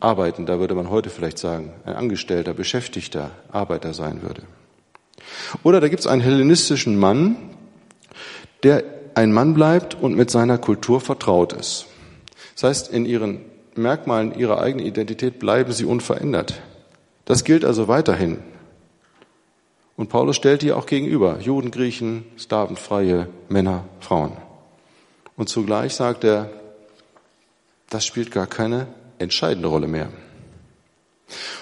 arbeitender, 0.00 0.60
würde 0.60 0.74
man 0.74 0.90
heute 0.90 1.10
vielleicht 1.10 1.38
sagen, 1.38 1.72
ein 1.84 1.94
Angestellter, 1.94 2.54
Beschäftigter, 2.54 3.30
Arbeiter 3.50 3.94
sein 3.94 4.22
würde. 4.22 4.42
Oder 5.62 5.80
da 5.80 5.88
gibt 5.88 6.00
es 6.00 6.06
einen 6.06 6.22
hellenistischen 6.22 6.98
Mann, 6.98 7.36
der 8.62 8.84
ein 9.14 9.32
Mann 9.32 9.54
bleibt 9.54 9.94
und 9.94 10.16
mit 10.16 10.30
seiner 10.30 10.58
Kultur 10.58 11.00
vertraut 11.00 11.52
ist. 11.52 11.86
Das 12.58 12.64
heißt, 12.64 12.92
in 12.92 13.06
ihren 13.06 13.42
Merkmalen 13.76 14.36
ihrer 14.36 14.60
eigenen 14.60 14.84
Identität 14.84 15.38
bleiben 15.38 15.72
sie 15.72 15.84
unverändert. 15.84 16.60
Das 17.24 17.44
gilt 17.44 17.64
also 17.64 17.86
weiterhin. 17.86 18.38
Und 19.96 20.08
Paulus 20.08 20.34
stellt 20.34 20.62
die 20.62 20.72
auch 20.72 20.86
gegenüber. 20.86 21.38
Juden, 21.38 21.70
Griechen, 21.70 22.24
Sklavenfreie, 22.36 23.28
Männer, 23.48 23.84
Frauen. 24.00 24.32
Und 25.36 25.48
zugleich 25.48 25.94
sagt 25.94 26.24
er, 26.24 26.50
das 27.90 28.04
spielt 28.04 28.32
gar 28.32 28.48
keine 28.48 28.88
entscheidende 29.18 29.68
Rolle 29.68 29.86
mehr. 29.86 30.08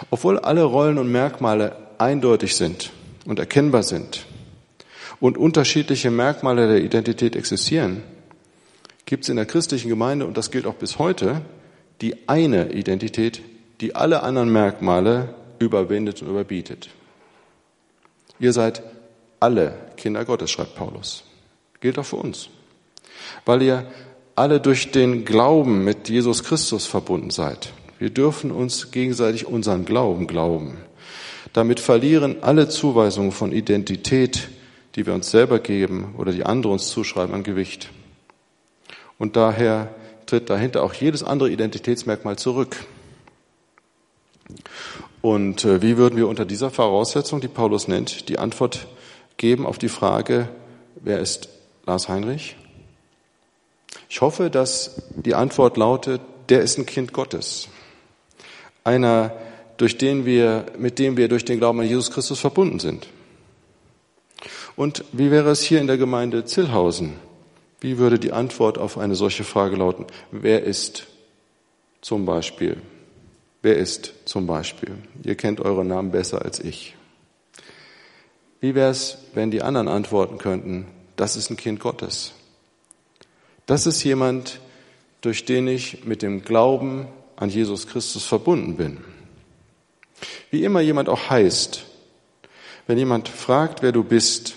Obwohl 0.08 0.38
alle 0.38 0.62
Rollen 0.64 0.96
und 0.96 1.12
Merkmale 1.12 1.76
eindeutig 1.98 2.56
sind 2.56 2.90
und 3.26 3.38
erkennbar 3.38 3.82
sind 3.82 4.24
und 5.20 5.36
unterschiedliche 5.36 6.10
Merkmale 6.10 6.68
der 6.68 6.82
Identität 6.82 7.36
existieren, 7.36 8.02
gibt 9.06 9.24
es 9.24 9.28
in 9.30 9.36
der 9.36 9.46
christlichen 9.46 9.88
Gemeinde, 9.88 10.26
und 10.26 10.36
das 10.36 10.50
gilt 10.50 10.66
auch 10.66 10.74
bis 10.74 10.98
heute, 10.98 11.42
die 12.00 12.28
eine 12.28 12.72
Identität, 12.72 13.40
die 13.80 13.94
alle 13.94 14.22
anderen 14.22 14.52
Merkmale 14.52 15.34
überwindet 15.58 16.22
und 16.22 16.28
überbietet. 16.28 16.90
Ihr 18.38 18.52
seid 18.52 18.82
alle 19.40 19.74
Kinder 19.96 20.24
Gottes, 20.24 20.50
schreibt 20.50 20.74
Paulus. 20.74 21.24
Gilt 21.80 21.98
auch 21.98 22.04
für 22.04 22.16
uns. 22.16 22.48
Weil 23.44 23.62
ihr 23.62 23.86
alle 24.34 24.60
durch 24.60 24.90
den 24.90 25.24
Glauben 25.24 25.84
mit 25.84 26.08
Jesus 26.08 26.44
Christus 26.44 26.86
verbunden 26.86 27.30
seid. 27.30 27.72
Wir 27.98 28.10
dürfen 28.10 28.50
uns 28.50 28.90
gegenseitig 28.90 29.46
unseren 29.46 29.86
Glauben 29.86 30.26
glauben. 30.26 30.76
Damit 31.54 31.80
verlieren 31.80 32.42
alle 32.42 32.68
Zuweisungen 32.68 33.32
von 33.32 33.52
Identität, 33.52 34.48
die 34.94 35.06
wir 35.06 35.14
uns 35.14 35.30
selber 35.30 35.58
geben 35.58 36.14
oder 36.18 36.32
die 36.32 36.44
andere 36.44 36.72
uns 36.72 36.88
zuschreiben, 36.88 37.34
an 37.34 37.44
Gewicht. 37.44 37.88
Und 39.18 39.36
daher 39.36 39.94
tritt 40.26 40.50
dahinter 40.50 40.82
auch 40.82 40.94
jedes 40.94 41.22
andere 41.22 41.50
Identitätsmerkmal 41.50 42.36
zurück. 42.36 42.76
Und 45.22 45.64
äh, 45.64 45.82
wie 45.82 45.96
würden 45.96 46.16
wir 46.16 46.28
unter 46.28 46.44
dieser 46.44 46.70
Voraussetzung, 46.70 47.40
die 47.40 47.48
Paulus 47.48 47.88
nennt, 47.88 48.28
die 48.28 48.38
Antwort 48.38 48.86
geben 49.36 49.66
auf 49.66 49.78
die 49.78 49.88
Frage, 49.88 50.48
wer 50.96 51.18
ist 51.18 51.48
Lars 51.84 52.08
Heinrich? 52.08 52.56
Ich 54.08 54.20
hoffe, 54.20 54.50
dass 54.50 55.02
die 55.16 55.34
Antwort 55.34 55.76
lautet, 55.76 56.20
der 56.48 56.60
ist 56.60 56.78
ein 56.78 56.86
Kind 56.86 57.12
Gottes. 57.12 57.68
Einer, 58.84 59.32
durch 59.78 59.98
den 59.98 60.24
wir, 60.26 60.66
mit 60.78 60.98
dem 60.98 61.16
wir 61.16 61.28
durch 61.28 61.44
den 61.44 61.58
Glauben 61.58 61.80
an 61.80 61.88
Jesus 61.88 62.12
Christus 62.12 62.38
verbunden 62.38 62.78
sind. 62.78 63.08
Und 64.76 65.04
wie 65.12 65.30
wäre 65.30 65.50
es 65.50 65.62
hier 65.62 65.80
in 65.80 65.86
der 65.86 65.96
Gemeinde 65.96 66.44
Zillhausen? 66.44 67.14
Wie 67.80 67.98
würde 67.98 68.18
die 68.18 68.32
Antwort 68.32 68.78
auf 68.78 68.98
eine 68.98 69.14
solche 69.14 69.44
Frage 69.44 69.76
lauten? 69.76 70.06
Wer 70.30 70.64
ist 70.64 71.06
zum 72.00 72.24
Beispiel? 72.24 72.80
Wer 73.62 73.76
ist 73.76 74.12
zum 74.24 74.46
Beispiel? 74.46 74.96
Ihr 75.24 75.34
kennt 75.34 75.60
euren 75.60 75.88
Namen 75.88 76.10
besser 76.10 76.42
als 76.42 76.60
ich. 76.60 76.94
Wie 78.60 78.74
wäre 78.74 78.90
es, 78.90 79.18
wenn 79.34 79.50
die 79.50 79.62
anderen 79.62 79.88
antworten 79.88 80.38
könnten, 80.38 80.86
das 81.16 81.36
ist 81.36 81.50
ein 81.50 81.56
Kind 81.56 81.80
Gottes? 81.80 82.32
Das 83.66 83.86
ist 83.86 84.02
jemand, 84.04 84.60
durch 85.20 85.44
den 85.44 85.68
ich 85.68 86.04
mit 86.04 86.22
dem 86.22 86.42
Glauben 86.42 87.08
an 87.36 87.50
Jesus 87.50 87.86
Christus 87.86 88.24
verbunden 88.24 88.76
bin. 88.76 88.98
Wie 90.50 90.64
immer 90.64 90.80
jemand 90.80 91.08
auch 91.08 91.30
heißt, 91.30 91.84
wenn 92.86 92.98
jemand 92.98 93.28
fragt, 93.28 93.82
wer 93.82 93.92
du 93.92 94.04
bist, 94.04 94.56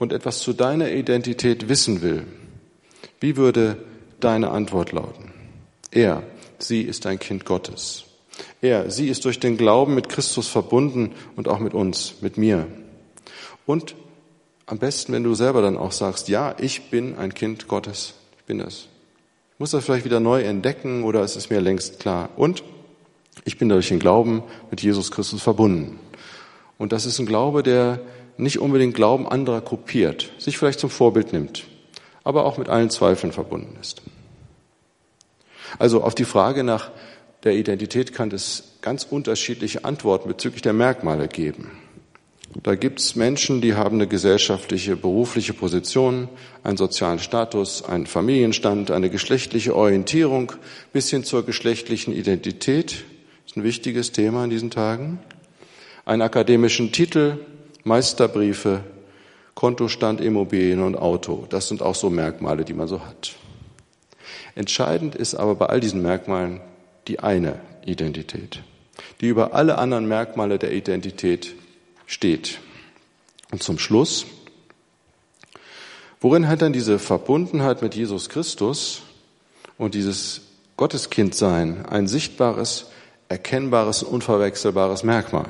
und 0.00 0.14
etwas 0.14 0.40
zu 0.40 0.54
deiner 0.54 0.90
Identität 0.90 1.68
wissen 1.68 2.00
will, 2.00 2.24
wie 3.20 3.36
würde 3.36 3.76
deine 4.18 4.50
Antwort 4.50 4.92
lauten? 4.92 5.30
Er, 5.92 6.22
sie 6.58 6.82
ist 6.82 7.06
ein 7.06 7.18
Kind 7.18 7.44
Gottes. 7.44 8.04
Er, 8.62 8.90
sie 8.90 9.08
ist 9.08 9.26
durch 9.26 9.38
den 9.38 9.58
Glauben 9.58 9.94
mit 9.94 10.08
Christus 10.08 10.48
verbunden 10.48 11.12
und 11.36 11.48
auch 11.48 11.58
mit 11.58 11.74
uns, 11.74 12.14
mit 12.22 12.38
mir. 12.38 12.66
Und 13.66 13.94
am 14.64 14.78
besten, 14.78 15.12
wenn 15.12 15.22
du 15.22 15.34
selber 15.34 15.60
dann 15.60 15.76
auch 15.76 15.92
sagst, 15.92 16.28
ja, 16.28 16.54
ich 16.58 16.90
bin 16.90 17.18
ein 17.18 17.34
Kind 17.34 17.68
Gottes. 17.68 18.14
Ich 18.38 18.44
bin 18.44 18.58
das. 18.58 18.88
Ich 19.52 19.58
muss 19.58 19.72
das 19.72 19.84
vielleicht 19.84 20.06
wieder 20.06 20.20
neu 20.20 20.42
entdecken 20.42 21.04
oder 21.04 21.20
es 21.20 21.36
ist 21.36 21.50
mir 21.50 21.60
längst 21.60 22.00
klar. 22.00 22.30
Und 22.36 22.64
ich 23.44 23.58
bin 23.58 23.68
durch 23.68 23.88
den 23.88 23.98
Glauben 23.98 24.44
mit 24.70 24.80
Jesus 24.80 25.10
Christus 25.10 25.42
verbunden. 25.42 26.00
Und 26.78 26.92
das 26.92 27.04
ist 27.04 27.18
ein 27.18 27.26
Glaube, 27.26 27.62
der 27.62 28.00
nicht 28.36 28.58
unbedingt 28.58 28.94
Glauben 28.94 29.28
anderer 29.28 29.60
kopiert, 29.60 30.32
sich 30.38 30.58
vielleicht 30.58 30.80
zum 30.80 30.90
Vorbild 30.90 31.32
nimmt, 31.32 31.64
aber 32.24 32.44
auch 32.44 32.58
mit 32.58 32.68
allen 32.68 32.90
Zweifeln 32.90 33.32
verbunden 33.32 33.76
ist. 33.80 34.02
Also 35.78 36.02
auf 36.02 36.14
die 36.14 36.24
Frage 36.24 36.64
nach 36.64 36.90
der 37.44 37.54
Identität 37.54 38.12
kann 38.12 38.30
es 38.30 38.76
ganz 38.82 39.04
unterschiedliche 39.04 39.84
Antworten 39.84 40.28
bezüglich 40.28 40.62
der 40.62 40.72
Merkmale 40.72 41.28
geben. 41.28 41.70
Da 42.64 42.74
gibt 42.74 42.98
es 42.98 43.14
Menschen, 43.14 43.60
die 43.60 43.74
haben 43.74 43.96
eine 43.96 44.08
gesellschaftliche, 44.08 44.96
berufliche 44.96 45.54
Position, 45.54 46.28
einen 46.64 46.76
sozialen 46.76 47.20
Status, 47.20 47.84
einen 47.84 48.06
Familienstand, 48.06 48.90
eine 48.90 49.08
geschlechtliche 49.08 49.76
Orientierung 49.76 50.52
bis 50.92 51.10
hin 51.10 51.22
zur 51.22 51.46
geschlechtlichen 51.46 52.12
Identität. 52.12 53.04
Das 53.44 53.52
ist 53.52 53.56
ein 53.56 53.62
wichtiges 53.62 54.10
Thema 54.10 54.44
in 54.44 54.50
diesen 54.50 54.70
Tagen. 54.70 55.20
Einen 56.04 56.22
akademischen 56.22 56.90
Titel, 56.90 57.38
Meisterbriefe 57.84 58.84
Kontostand, 59.60 60.22
Immobilien 60.22 60.80
und 60.80 60.96
Auto. 60.96 61.46
Das 61.50 61.68
sind 61.68 61.82
auch 61.82 61.94
so 61.94 62.08
Merkmale, 62.08 62.64
die 62.64 62.72
man 62.72 62.88
so 62.88 63.04
hat. 63.04 63.36
Entscheidend 64.54 65.14
ist 65.14 65.34
aber 65.34 65.54
bei 65.54 65.66
all 65.66 65.80
diesen 65.80 66.00
Merkmalen 66.00 66.62
die 67.08 67.20
eine 67.20 67.60
Identität, 67.84 68.62
die 69.20 69.28
über 69.28 69.52
alle 69.52 69.76
anderen 69.76 70.08
Merkmale 70.08 70.58
der 70.58 70.72
Identität 70.72 71.54
steht. 72.06 72.58
Und 73.50 73.62
zum 73.62 73.78
Schluss, 73.78 74.24
worin 76.22 76.48
hat 76.48 76.62
dann 76.62 76.72
diese 76.72 76.98
Verbundenheit 76.98 77.82
mit 77.82 77.94
Jesus 77.94 78.30
Christus 78.30 79.02
und 79.76 79.94
dieses 79.94 80.40
Gotteskindsein 80.78 81.84
ein 81.84 82.06
sichtbares, 82.06 82.86
erkennbares, 83.28 84.02
unverwechselbares 84.02 85.02
Merkmal? 85.02 85.48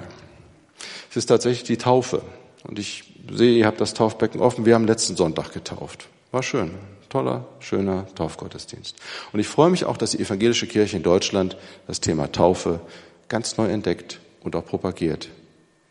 Es 1.10 1.16
ist 1.16 1.26
tatsächlich 1.26 1.64
die 1.64 1.76
Taufe. 1.76 2.22
Und 2.62 2.78
ich 2.78 3.04
sehe, 3.30 3.58
ihr 3.58 3.66
habt 3.66 3.80
das 3.80 3.94
Taufbecken 3.94 4.40
offen. 4.40 4.64
Wir 4.64 4.74
haben 4.74 4.86
letzten 4.86 5.16
Sonntag 5.16 5.52
getauft. 5.52 6.08
War 6.30 6.42
schön. 6.42 6.70
Toller, 7.08 7.44
schöner 7.58 8.06
Taufgottesdienst. 8.14 8.96
Und 9.32 9.40
ich 9.40 9.48
freue 9.48 9.70
mich 9.70 9.84
auch, 9.84 9.96
dass 9.96 10.12
die 10.12 10.20
evangelische 10.20 10.68
Kirche 10.68 10.96
in 10.96 11.02
Deutschland 11.02 11.56
das 11.88 12.00
Thema 12.00 12.30
Taufe 12.30 12.80
ganz 13.28 13.56
neu 13.56 13.66
entdeckt 13.66 14.20
und 14.44 14.54
auch 14.54 14.64
propagiert. 14.64 15.28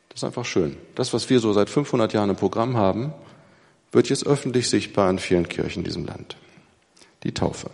Das 0.08 0.20
ist 0.20 0.24
einfach 0.24 0.46
schön. 0.46 0.78
Das, 0.96 1.14
was 1.14 1.30
wir 1.30 1.42
so 1.42 1.52
seit 1.52 1.70
500 1.70 2.14
Jahren 2.14 2.30
im 2.30 2.36
Programm 2.38 2.78
haben, 2.78 3.14
wird 3.92 4.10
jetzt 4.10 4.26
öffentlich 4.26 4.70
sichtbar 4.70 5.10
in 5.10 5.20
vielen 5.20 5.50
Kirchen 5.50 5.80
in 5.80 5.84
diesem 5.84 6.06
Land. 6.06 6.38
Die 7.24 7.34
Taufe. 7.34 7.70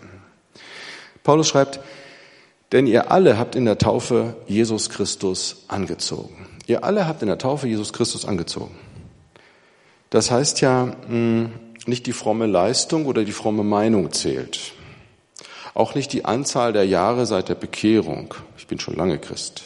Paulus 1.23 1.47
schreibt, 1.47 1.79
denn 2.71 2.88
ihr 2.88 3.12
alle 3.12 3.38
habt 3.38 3.55
in 3.55 3.65
der 3.65 3.77
Taufe 3.77 4.36
Jesus 4.47 4.89
Christus 4.89 5.65
angezogen. 5.67 6.54
Ihr 6.67 6.84
alle 6.84 7.08
habt 7.08 7.21
in 7.21 7.28
der 7.28 7.38
Taufe 7.38 7.67
Jesus 7.67 7.93
Christus 7.93 8.25
angezogen. 8.25 8.75
Das 10.10 10.32
heißt 10.32 10.62
ja, 10.62 10.95
hm, 11.08 11.51
nicht 11.86 12.08
die 12.08 12.13
fromme 12.13 12.47
Leistung 12.47 13.06
oder 13.06 13.23
die 13.23 13.32
fromme 13.32 13.63
Meinung 13.63 14.12
zählt. 14.12 14.73
Auch 15.73 15.93
nicht 15.93 16.13
die 16.13 16.25
Anzahl 16.25 16.73
der 16.73 16.86
Jahre 16.86 17.25
seit 17.25 17.49
der 17.49 17.56
Bekehrung. 17.56 18.34
Ich 18.58 18.67
bin 18.67 18.80
schon 18.80 18.95
lange 18.95 19.19
Christ. 19.19 19.63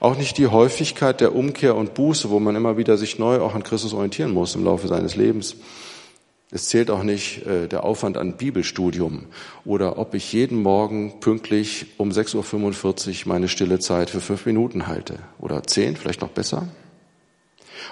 Auch 0.00 0.16
nicht 0.16 0.38
die 0.38 0.48
Häufigkeit 0.48 1.20
der 1.20 1.34
Umkehr 1.34 1.76
und 1.76 1.94
Buße, 1.94 2.30
wo 2.30 2.40
man 2.40 2.56
immer 2.56 2.76
wieder 2.76 2.96
sich 2.96 3.18
neu 3.18 3.40
auch 3.40 3.54
an 3.54 3.62
Christus 3.62 3.94
orientieren 3.94 4.32
muss 4.32 4.54
im 4.54 4.64
Laufe 4.64 4.88
seines 4.88 5.16
Lebens. 5.16 5.56
Es 6.54 6.68
zählt 6.68 6.88
auch 6.88 7.02
nicht 7.02 7.44
äh, 7.46 7.66
der 7.66 7.82
Aufwand 7.82 8.16
an 8.16 8.36
Bibelstudium 8.36 9.26
oder 9.64 9.98
ob 9.98 10.14
ich 10.14 10.32
jeden 10.32 10.62
Morgen 10.62 11.18
pünktlich 11.18 11.86
um 11.96 12.10
6.45 12.10 13.22
Uhr 13.26 13.28
meine 13.28 13.48
stille 13.48 13.80
Zeit 13.80 14.08
für 14.08 14.20
fünf 14.20 14.46
Minuten 14.46 14.86
halte 14.86 15.18
oder 15.40 15.64
zehn, 15.64 15.96
vielleicht 15.96 16.20
noch 16.20 16.28
besser. 16.28 16.68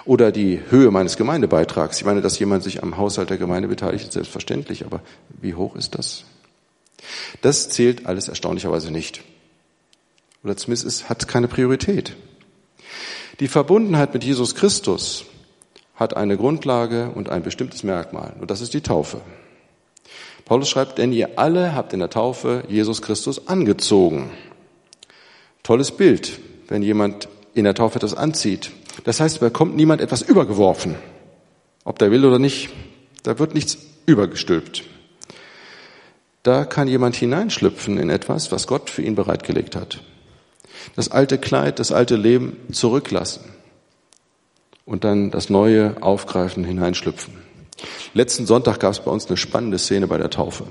Oder 0.05 0.31
die 0.31 0.61
Höhe 0.69 0.91
meines 0.91 1.17
Gemeindebeitrags. 1.17 1.97
Ich 1.97 2.05
meine, 2.05 2.21
dass 2.21 2.39
jemand 2.39 2.63
sich 2.63 2.81
am 2.81 2.95
Haushalt 2.95 3.29
der 3.29 3.37
Gemeinde 3.37 3.67
beteiligt, 3.67 4.05
ist 4.05 4.13
selbstverständlich, 4.13 4.85
aber 4.85 5.01
wie 5.41 5.55
hoch 5.55 5.75
ist 5.75 5.95
das? 5.95 6.23
Das 7.41 7.67
zählt 7.67 8.05
alles 8.05 8.29
erstaunlicherweise 8.29 8.91
nicht. 8.91 9.23
Oder 10.41 10.55
zumindest 10.55 10.87
es 10.87 11.09
hat 11.09 11.27
keine 11.27 11.49
Priorität. 11.49 12.15
Die 13.41 13.49
Verbundenheit 13.49 14.13
mit 14.13 14.23
Jesus 14.23 14.55
Christus 14.55 15.25
hat 15.95 16.15
eine 16.15 16.37
Grundlage 16.37 17.11
und 17.13 17.29
ein 17.29 17.43
bestimmtes 17.43 17.83
Merkmal. 17.83 18.33
Und 18.39 18.49
das 18.49 18.61
ist 18.61 18.73
die 18.73 18.81
Taufe. 18.81 19.21
Paulus 20.45 20.69
schreibt, 20.69 20.97
denn 20.97 21.13
ihr 21.13 21.37
alle 21.39 21.75
habt 21.75 21.93
in 21.93 21.99
der 21.99 22.09
Taufe 22.09 22.63
Jesus 22.67 23.01
Christus 23.01 23.47
angezogen. 23.47 24.31
Tolles 25.61 25.91
Bild, 25.91 26.39
wenn 26.67 26.81
jemand 26.81 27.29
in 27.53 27.63
der 27.63 27.75
Taufe 27.75 27.97
etwas 27.97 28.15
anzieht. 28.15 28.71
Das 29.05 29.19
heißt, 29.19 29.41
da 29.41 29.49
kommt 29.49 29.75
niemand 29.75 30.01
etwas 30.01 30.21
übergeworfen. 30.21 30.95
Ob 31.85 31.99
der 31.99 32.11
will 32.11 32.25
oder 32.25 32.39
nicht. 32.39 32.69
Da 33.23 33.39
wird 33.39 33.53
nichts 33.53 33.77
übergestülpt. 34.05 34.83
Da 36.41 36.65
kann 36.65 36.89
jemand 36.89 37.15
hineinschlüpfen 37.15 37.97
in 37.97 38.09
etwas, 38.09 38.51
was 38.51 38.67
Gott 38.67 38.89
für 38.89 39.01
ihn 39.01 39.15
bereitgelegt 39.15 39.77
hat. 39.77 40.01
Das 40.97 41.09
alte 41.09 41.37
Kleid, 41.37 41.79
das 41.79 41.93
alte 41.93 42.17
Leben 42.17 42.57
zurücklassen 42.71 43.45
und 44.85 45.03
dann 45.03 45.31
das 45.31 45.49
Neue 45.49 45.95
aufgreifen, 46.01 46.63
hineinschlüpfen. 46.63 47.33
Letzten 48.13 48.45
Sonntag 48.45 48.79
gab 48.79 48.91
es 48.91 48.99
bei 48.99 49.11
uns 49.11 49.27
eine 49.27 49.37
spannende 49.37 49.79
Szene 49.79 50.07
bei 50.07 50.17
der 50.17 50.29
Taufe. 50.29 50.65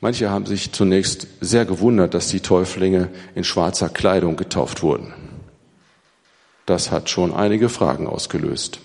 Manche 0.00 0.30
haben 0.30 0.46
sich 0.46 0.72
zunächst 0.72 1.26
sehr 1.40 1.64
gewundert, 1.64 2.14
dass 2.14 2.28
die 2.28 2.40
Täuflinge 2.40 3.10
in 3.34 3.44
schwarzer 3.44 3.88
Kleidung 3.88 4.36
getauft 4.36 4.82
wurden. 4.82 5.12
Das 6.66 6.90
hat 6.90 7.10
schon 7.10 7.34
einige 7.34 7.68
Fragen 7.68 8.06
ausgelöst. 8.06 8.80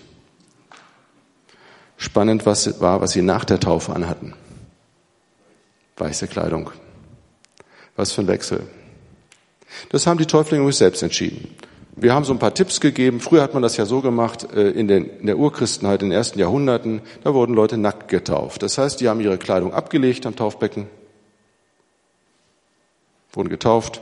Spannend 1.98 2.46
was 2.46 2.82
war, 2.82 3.00
was 3.00 3.12
sie 3.12 3.22
nach 3.22 3.46
der 3.46 3.60
Taufe 3.60 3.94
anhatten. 3.94 4.34
Weiße 5.98 6.28
Kleidung. 6.28 6.72
Was 7.96 8.12
für 8.12 8.22
ein 8.22 8.28
Wechsel. 8.28 8.68
Das 9.90 10.06
haben 10.06 10.18
die 10.18 10.26
Täuflinge 10.26 10.62
übrigens 10.62 10.80
selbst 10.80 11.04
entschieden. 11.04 11.56
Wir 11.98 12.14
haben 12.14 12.26
so 12.26 12.34
ein 12.34 12.40
paar 12.40 12.54
Tipps 12.54 12.82
gegeben. 12.82 13.22
Früher 13.22 13.42
hat 13.42 13.54
man 13.54 13.64
das 13.64 13.78
ja 13.78 13.86
so 13.86 14.02
gemacht, 14.02 14.52
äh, 14.54 14.70
in, 14.72 14.88
den, 14.88 15.06
in 15.20 15.28
der 15.28 15.38
Urchristenheit 15.38 16.02
in 16.02 16.10
den 16.10 16.18
ersten 16.18 16.38
Jahrhunderten, 16.40 17.02
da 17.24 17.34
wurden 17.34 17.54
Leute 17.54 17.78
nackt 17.78 18.10
getauft. 18.10 18.64
Das 18.64 18.78
heißt, 18.78 19.00
die 19.00 19.08
haben 19.08 19.22
ihre 19.22 19.38
Kleidung 19.38 19.74
abgelegt 19.74 20.26
am 20.26 20.36
Taufbecken, 20.36 20.88
wurden 23.32 23.50
getauft. 23.50 24.02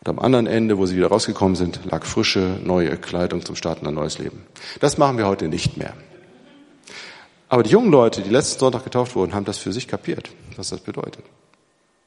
Und 0.00 0.08
am 0.08 0.18
anderen 0.18 0.46
Ende, 0.46 0.76
wo 0.78 0.86
sie 0.86 0.96
wieder 0.96 1.08
rausgekommen 1.08 1.54
sind, 1.54 1.80
lag 1.84 2.04
frische, 2.04 2.58
neue 2.64 2.96
Kleidung 2.96 3.44
zum 3.44 3.54
Starten 3.54 3.86
ein 3.86 3.94
neues 3.94 4.18
Leben. 4.18 4.44
Das 4.80 4.98
machen 4.98 5.18
wir 5.18 5.26
heute 5.26 5.48
nicht 5.48 5.76
mehr. 5.76 5.94
Aber 7.48 7.62
die 7.62 7.70
jungen 7.70 7.92
Leute, 7.92 8.22
die 8.22 8.30
letzten 8.30 8.58
Sonntag 8.58 8.82
getauft 8.82 9.14
wurden, 9.14 9.34
haben 9.34 9.44
das 9.44 9.58
für 9.58 9.72
sich 9.72 9.86
kapiert, 9.86 10.30
was 10.56 10.70
das 10.70 10.80
bedeutet. 10.80 11.24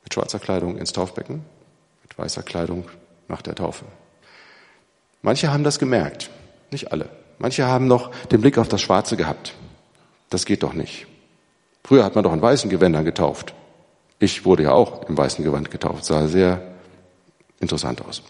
Mit 0.03 0.13
schwarzer 0.13 0.39
Kleidung 0.39 0.77
ins 0.77 0.91
Taufbecken, 0.91 1.45
mit 2.03 2.17
weißer 2.17 2.43
Kleidung 2.43 2.83
nach 3.29 3.41
der 3.41 3.55
Taufe. 3.55 3.85
Manche 5.21 5.51
haben 5.51 5.63
das 5.63 5.79
gemerkt, 5.79 6.29
nicht 6.71 6.91
alle. 6.91 7.09
Manche 7.39 7.65
haben 7.65 7.87
noch 7.87 8.11
den 8.27 8.41
Blick 8.41 8.57
auf 8.57 8.67
das 8.67 8.81
Schwarze 8.81 9.17
gehabt. 9.17 9.53
Das 10.29 10.45
geht 10.45 10.63
doch 10.63 10.73
nicht. 10.73 11.07
Früher 11.83 12.03
hat 12.03 12.15
man 12.15 12.23
doch 12.23 12.33
in 12.33 12.41
weißen 12.41 12.69
Gewändern 12.69 13.05
getauft. 13.05 13.53
Ich 14.19 14.45
wurde 14.45 14.63
ja 14.63 14.71
auch 14.71 15.07
im 15.07 15.17
weißen 15.17 15.43
Gewand 15.43 15.71
getauft, 15.71 16.05
sah 16.05 16.27
sehr 16.27 16.61
interessant 17.59 18.03
aus. 18.05 18.21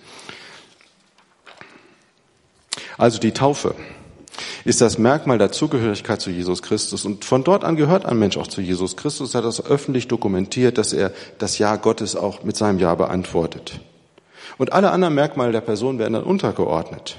Also 2.97 3.19
die 3.19 3.32
Taufe 3.32 3.75
ist 4.65 4.82
das 4.82 4.97
Merkmal 4.97 5.38
der 5.38 5.52
Zugehörigkeit 5.52 6.21
zu 6.21 6.30
Jesus 6.30 6.62
Christus. 6.62 7.06
Und 7.06 7.25
von 7.25 7.43
dort 7.43 7.63
an 7.63 7.75
gehört 7.75 8.06
ein 8.06 8.19
Mensch 8.19 8.38
auch 8.38 8.47
zu 8.47 8.62
Jesus 8.62 8.97
Christus, 8.97 9.34
hat 9.36 9.45
das 9.45 9.65
öffentlich 9.65 10.08
dokumentiert, 10.08 10.78
dass 10.78 10.93
er 10.93 11.12
das 11.38 11.58
Ja 11.58 11.75
Gottes 11.75 12.15
auch 12.15 12.43
mit 12.43 12.56
seinem 12.56 12.78
Ja 12.78 12.93
beantwortet. 12.95 13.80
Und 14.59 14.73
alle 14.73 14.91
anderen 14.91 15.15
Merkmale 15.15 15.53
der 15.53 15.61
Person 15.61 15.97
werden 15.97 16.13
dann 16.13 16.23
untergeordnet. 16.23 17.15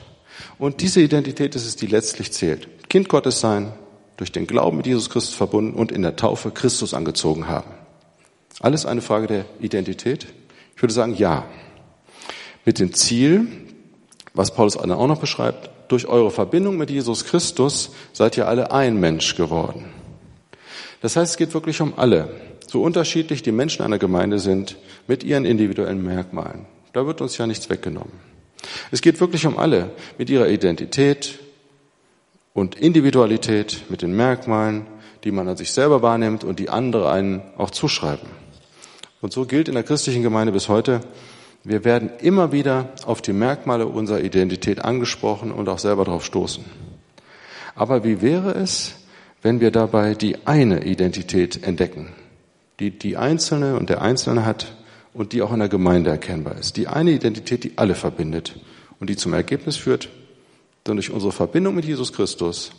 Und 0.59 0.83
diese 0.83 1.01
Identität 1.01 1.57
ist 1.57 1.67
es, 1.67 1.75
die 1.75 1.87
letztlich 1.87 2.33
zählt. 2.33 2.69
Kind 2.91 3.09
Gottes 3.09 3.41
sein, 3.41 3.73
durch 4.19 4.31
den 4.31 4.47
Glauben 4.47 4.77
mit 4.77 4.87
Jesus 4.87 5.09
Christus 5.09 5.35
verbunden 5.35 5.73
und 5.73 5.91
in 5.91 6.03
der 6.03 6.17
Taufe 6.17 6.51
Christus 6.51 6.93
angezogen 6.93 7.49
haben. 7.49 7.71
Alles 8.61 8.85
eine 8.85 9.01
Frage 9.01 9.27
der 9.27 9.45
Identität? 9.59 10.27
Ich 10.77 10.83
würde 10.83 10.93
sagen, 10.93 11.15
ja. 11.15 11.47
Mit 12.67 12.79
dem 12.79 12.93
Ziel, 12.93 13.47
was 14.35 14.55
Paulus 14.55 14.77
auch 14.77 15.07
noch 15.07 15.21
beschreibt, 15.21 15.71
durch 15.89 16.07
eure 16.07 16.31
Verbindung 16.31 16.77
mit 16.77 16.91
Jesus 16.91 17.25
Christus 17.25 17.93
seid 18.13 18.37
ihr 18.37 18.49
alle 18.49 18.71
ein 18.71 19.01
Mensch 19.01 19.35
geworden. 19.35 19.87
Das 21.01 21.17
heißt, 21.17 21.33
es 21.33 21.39
geht 21.39 21.55
wirklich 21.55 21.81
um 21.81 21.95
alle, 21.97 22.29
so 22.69 22.83
unterschiedlich 22.83 23.43
die 23.43 23.51
Menschen 23.51 23.83
einer 23.83 23.99
Gemeinde 23.99 24.39
sind, 24.39 24.77
mit 25.07 25.25
ihren 25.25 25.47
individuellen 25.47 26.05
Merkmalen. 26.05 26.67
Da 26.93 27.07
wird 27.07 27.21
uns 27.21 27.39
ja 27.39 27.47
nichts 27.47 27.71
weggenommen. 27.71 28.13
Es 28.91 29.01
geht 29.01 29.21
wirklich 29.21 29.47
um 29.47 29.59
alle 29.59 29.91
mit 30.19 30.31
ihrer 30.31 30.49
Identität 30.49 31.39
und 32.53 32.75
Individualität, 32.75 33.85
mit 33.89 34.03
den 34.03 34.15
Merkmalen, 34.15 34.87
die 35.25 35.31
man 35.31 35.49
an 35.49 35.57
sich 35.57 35.73
selber 35.73 36.03
wahrnimmt 36.03 36.45
und 36.45 36.59
die 36.59 36.69
andere 36.69 37.11
einen 37.11 37.43
auch 37.57 37.71
zuschreiben. 37.71 38.29
Und 39.21 39.33
so 39.33 39.45
gilt 39.45 39.69
in 39.69 39.75
der 39.75 39.83
christlichen 39.83 40.23
Gemeinde 40.23 40.53
bis 40.53 40.69
heute, 40.69 41.01
wir 41.63 41.85
werden 41.85 42.11
immer 42.21 42.53
wieder 42.53 42.89
auf 43.05 43.21
die 43.21 43.35
Merkmale 43.35 43.87
unserer 43.87 44.21
Identität 44.21 44.83
angesprochen 44.83 45.53
und 45.53 45.69
auch 45.69 45.79
selber 45.79 46.07
darauf 46.07 46.25
stoßen. 46.25 46.65
Aber 47.75 48.03
wie 48.03 48.23
wäre 48.23 48.53
es, 48.55 48.95
wenn 49.43 49.61
wir 49.61 49.71
dabei 49.71 50.15
die 50.15 50.47
eine 50.47 50.85
Identität 50.85 51.63
entdecken, 51.63 52.13
die 52.79 52.91
die 52.91 53.19
Einzelne 53.19 53.77
und 53.77 53.91
der 53.91 54.01
Einzelne 54.01 54.47
hat 54.47 54.75
und 55.13 55.33
die 55.33 55.43
auch 55.43 55.53
in 55.53 55.59
der 55.59 55.69
Gemeinde 55.69 56.11
erkennbar 56.11 56.57
ist. 56.57 56.77
Die 56.77 56.87
eine 56.87 57.11
Identität, 57.11 57.65
die 57.65 57.73
alle 57.77 57.95
verbindet 57.95 58.57
und 58.99 59.11
die 59.11 59.17
zum 59.17 59.33
Ergebnis 59.33 59.77
führt, 59.77 60.09
denn 60.87 60.97
durch 60.97 61.11
unsere 61.11 61.33
Verbindung 61.33 61.75
mit 61.75 61.85
Jesus 61.85 62.13
Christus 62.13 62.71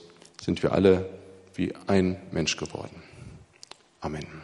sind 0.42 0.64
wir 0.64 0.72
alle 0.72 1.10
wie 1.56 1.74
ein 1.88 2.18
Mensch 2.32 2.58
geworden. 2.58 3.04
Amen. 4.00 4.41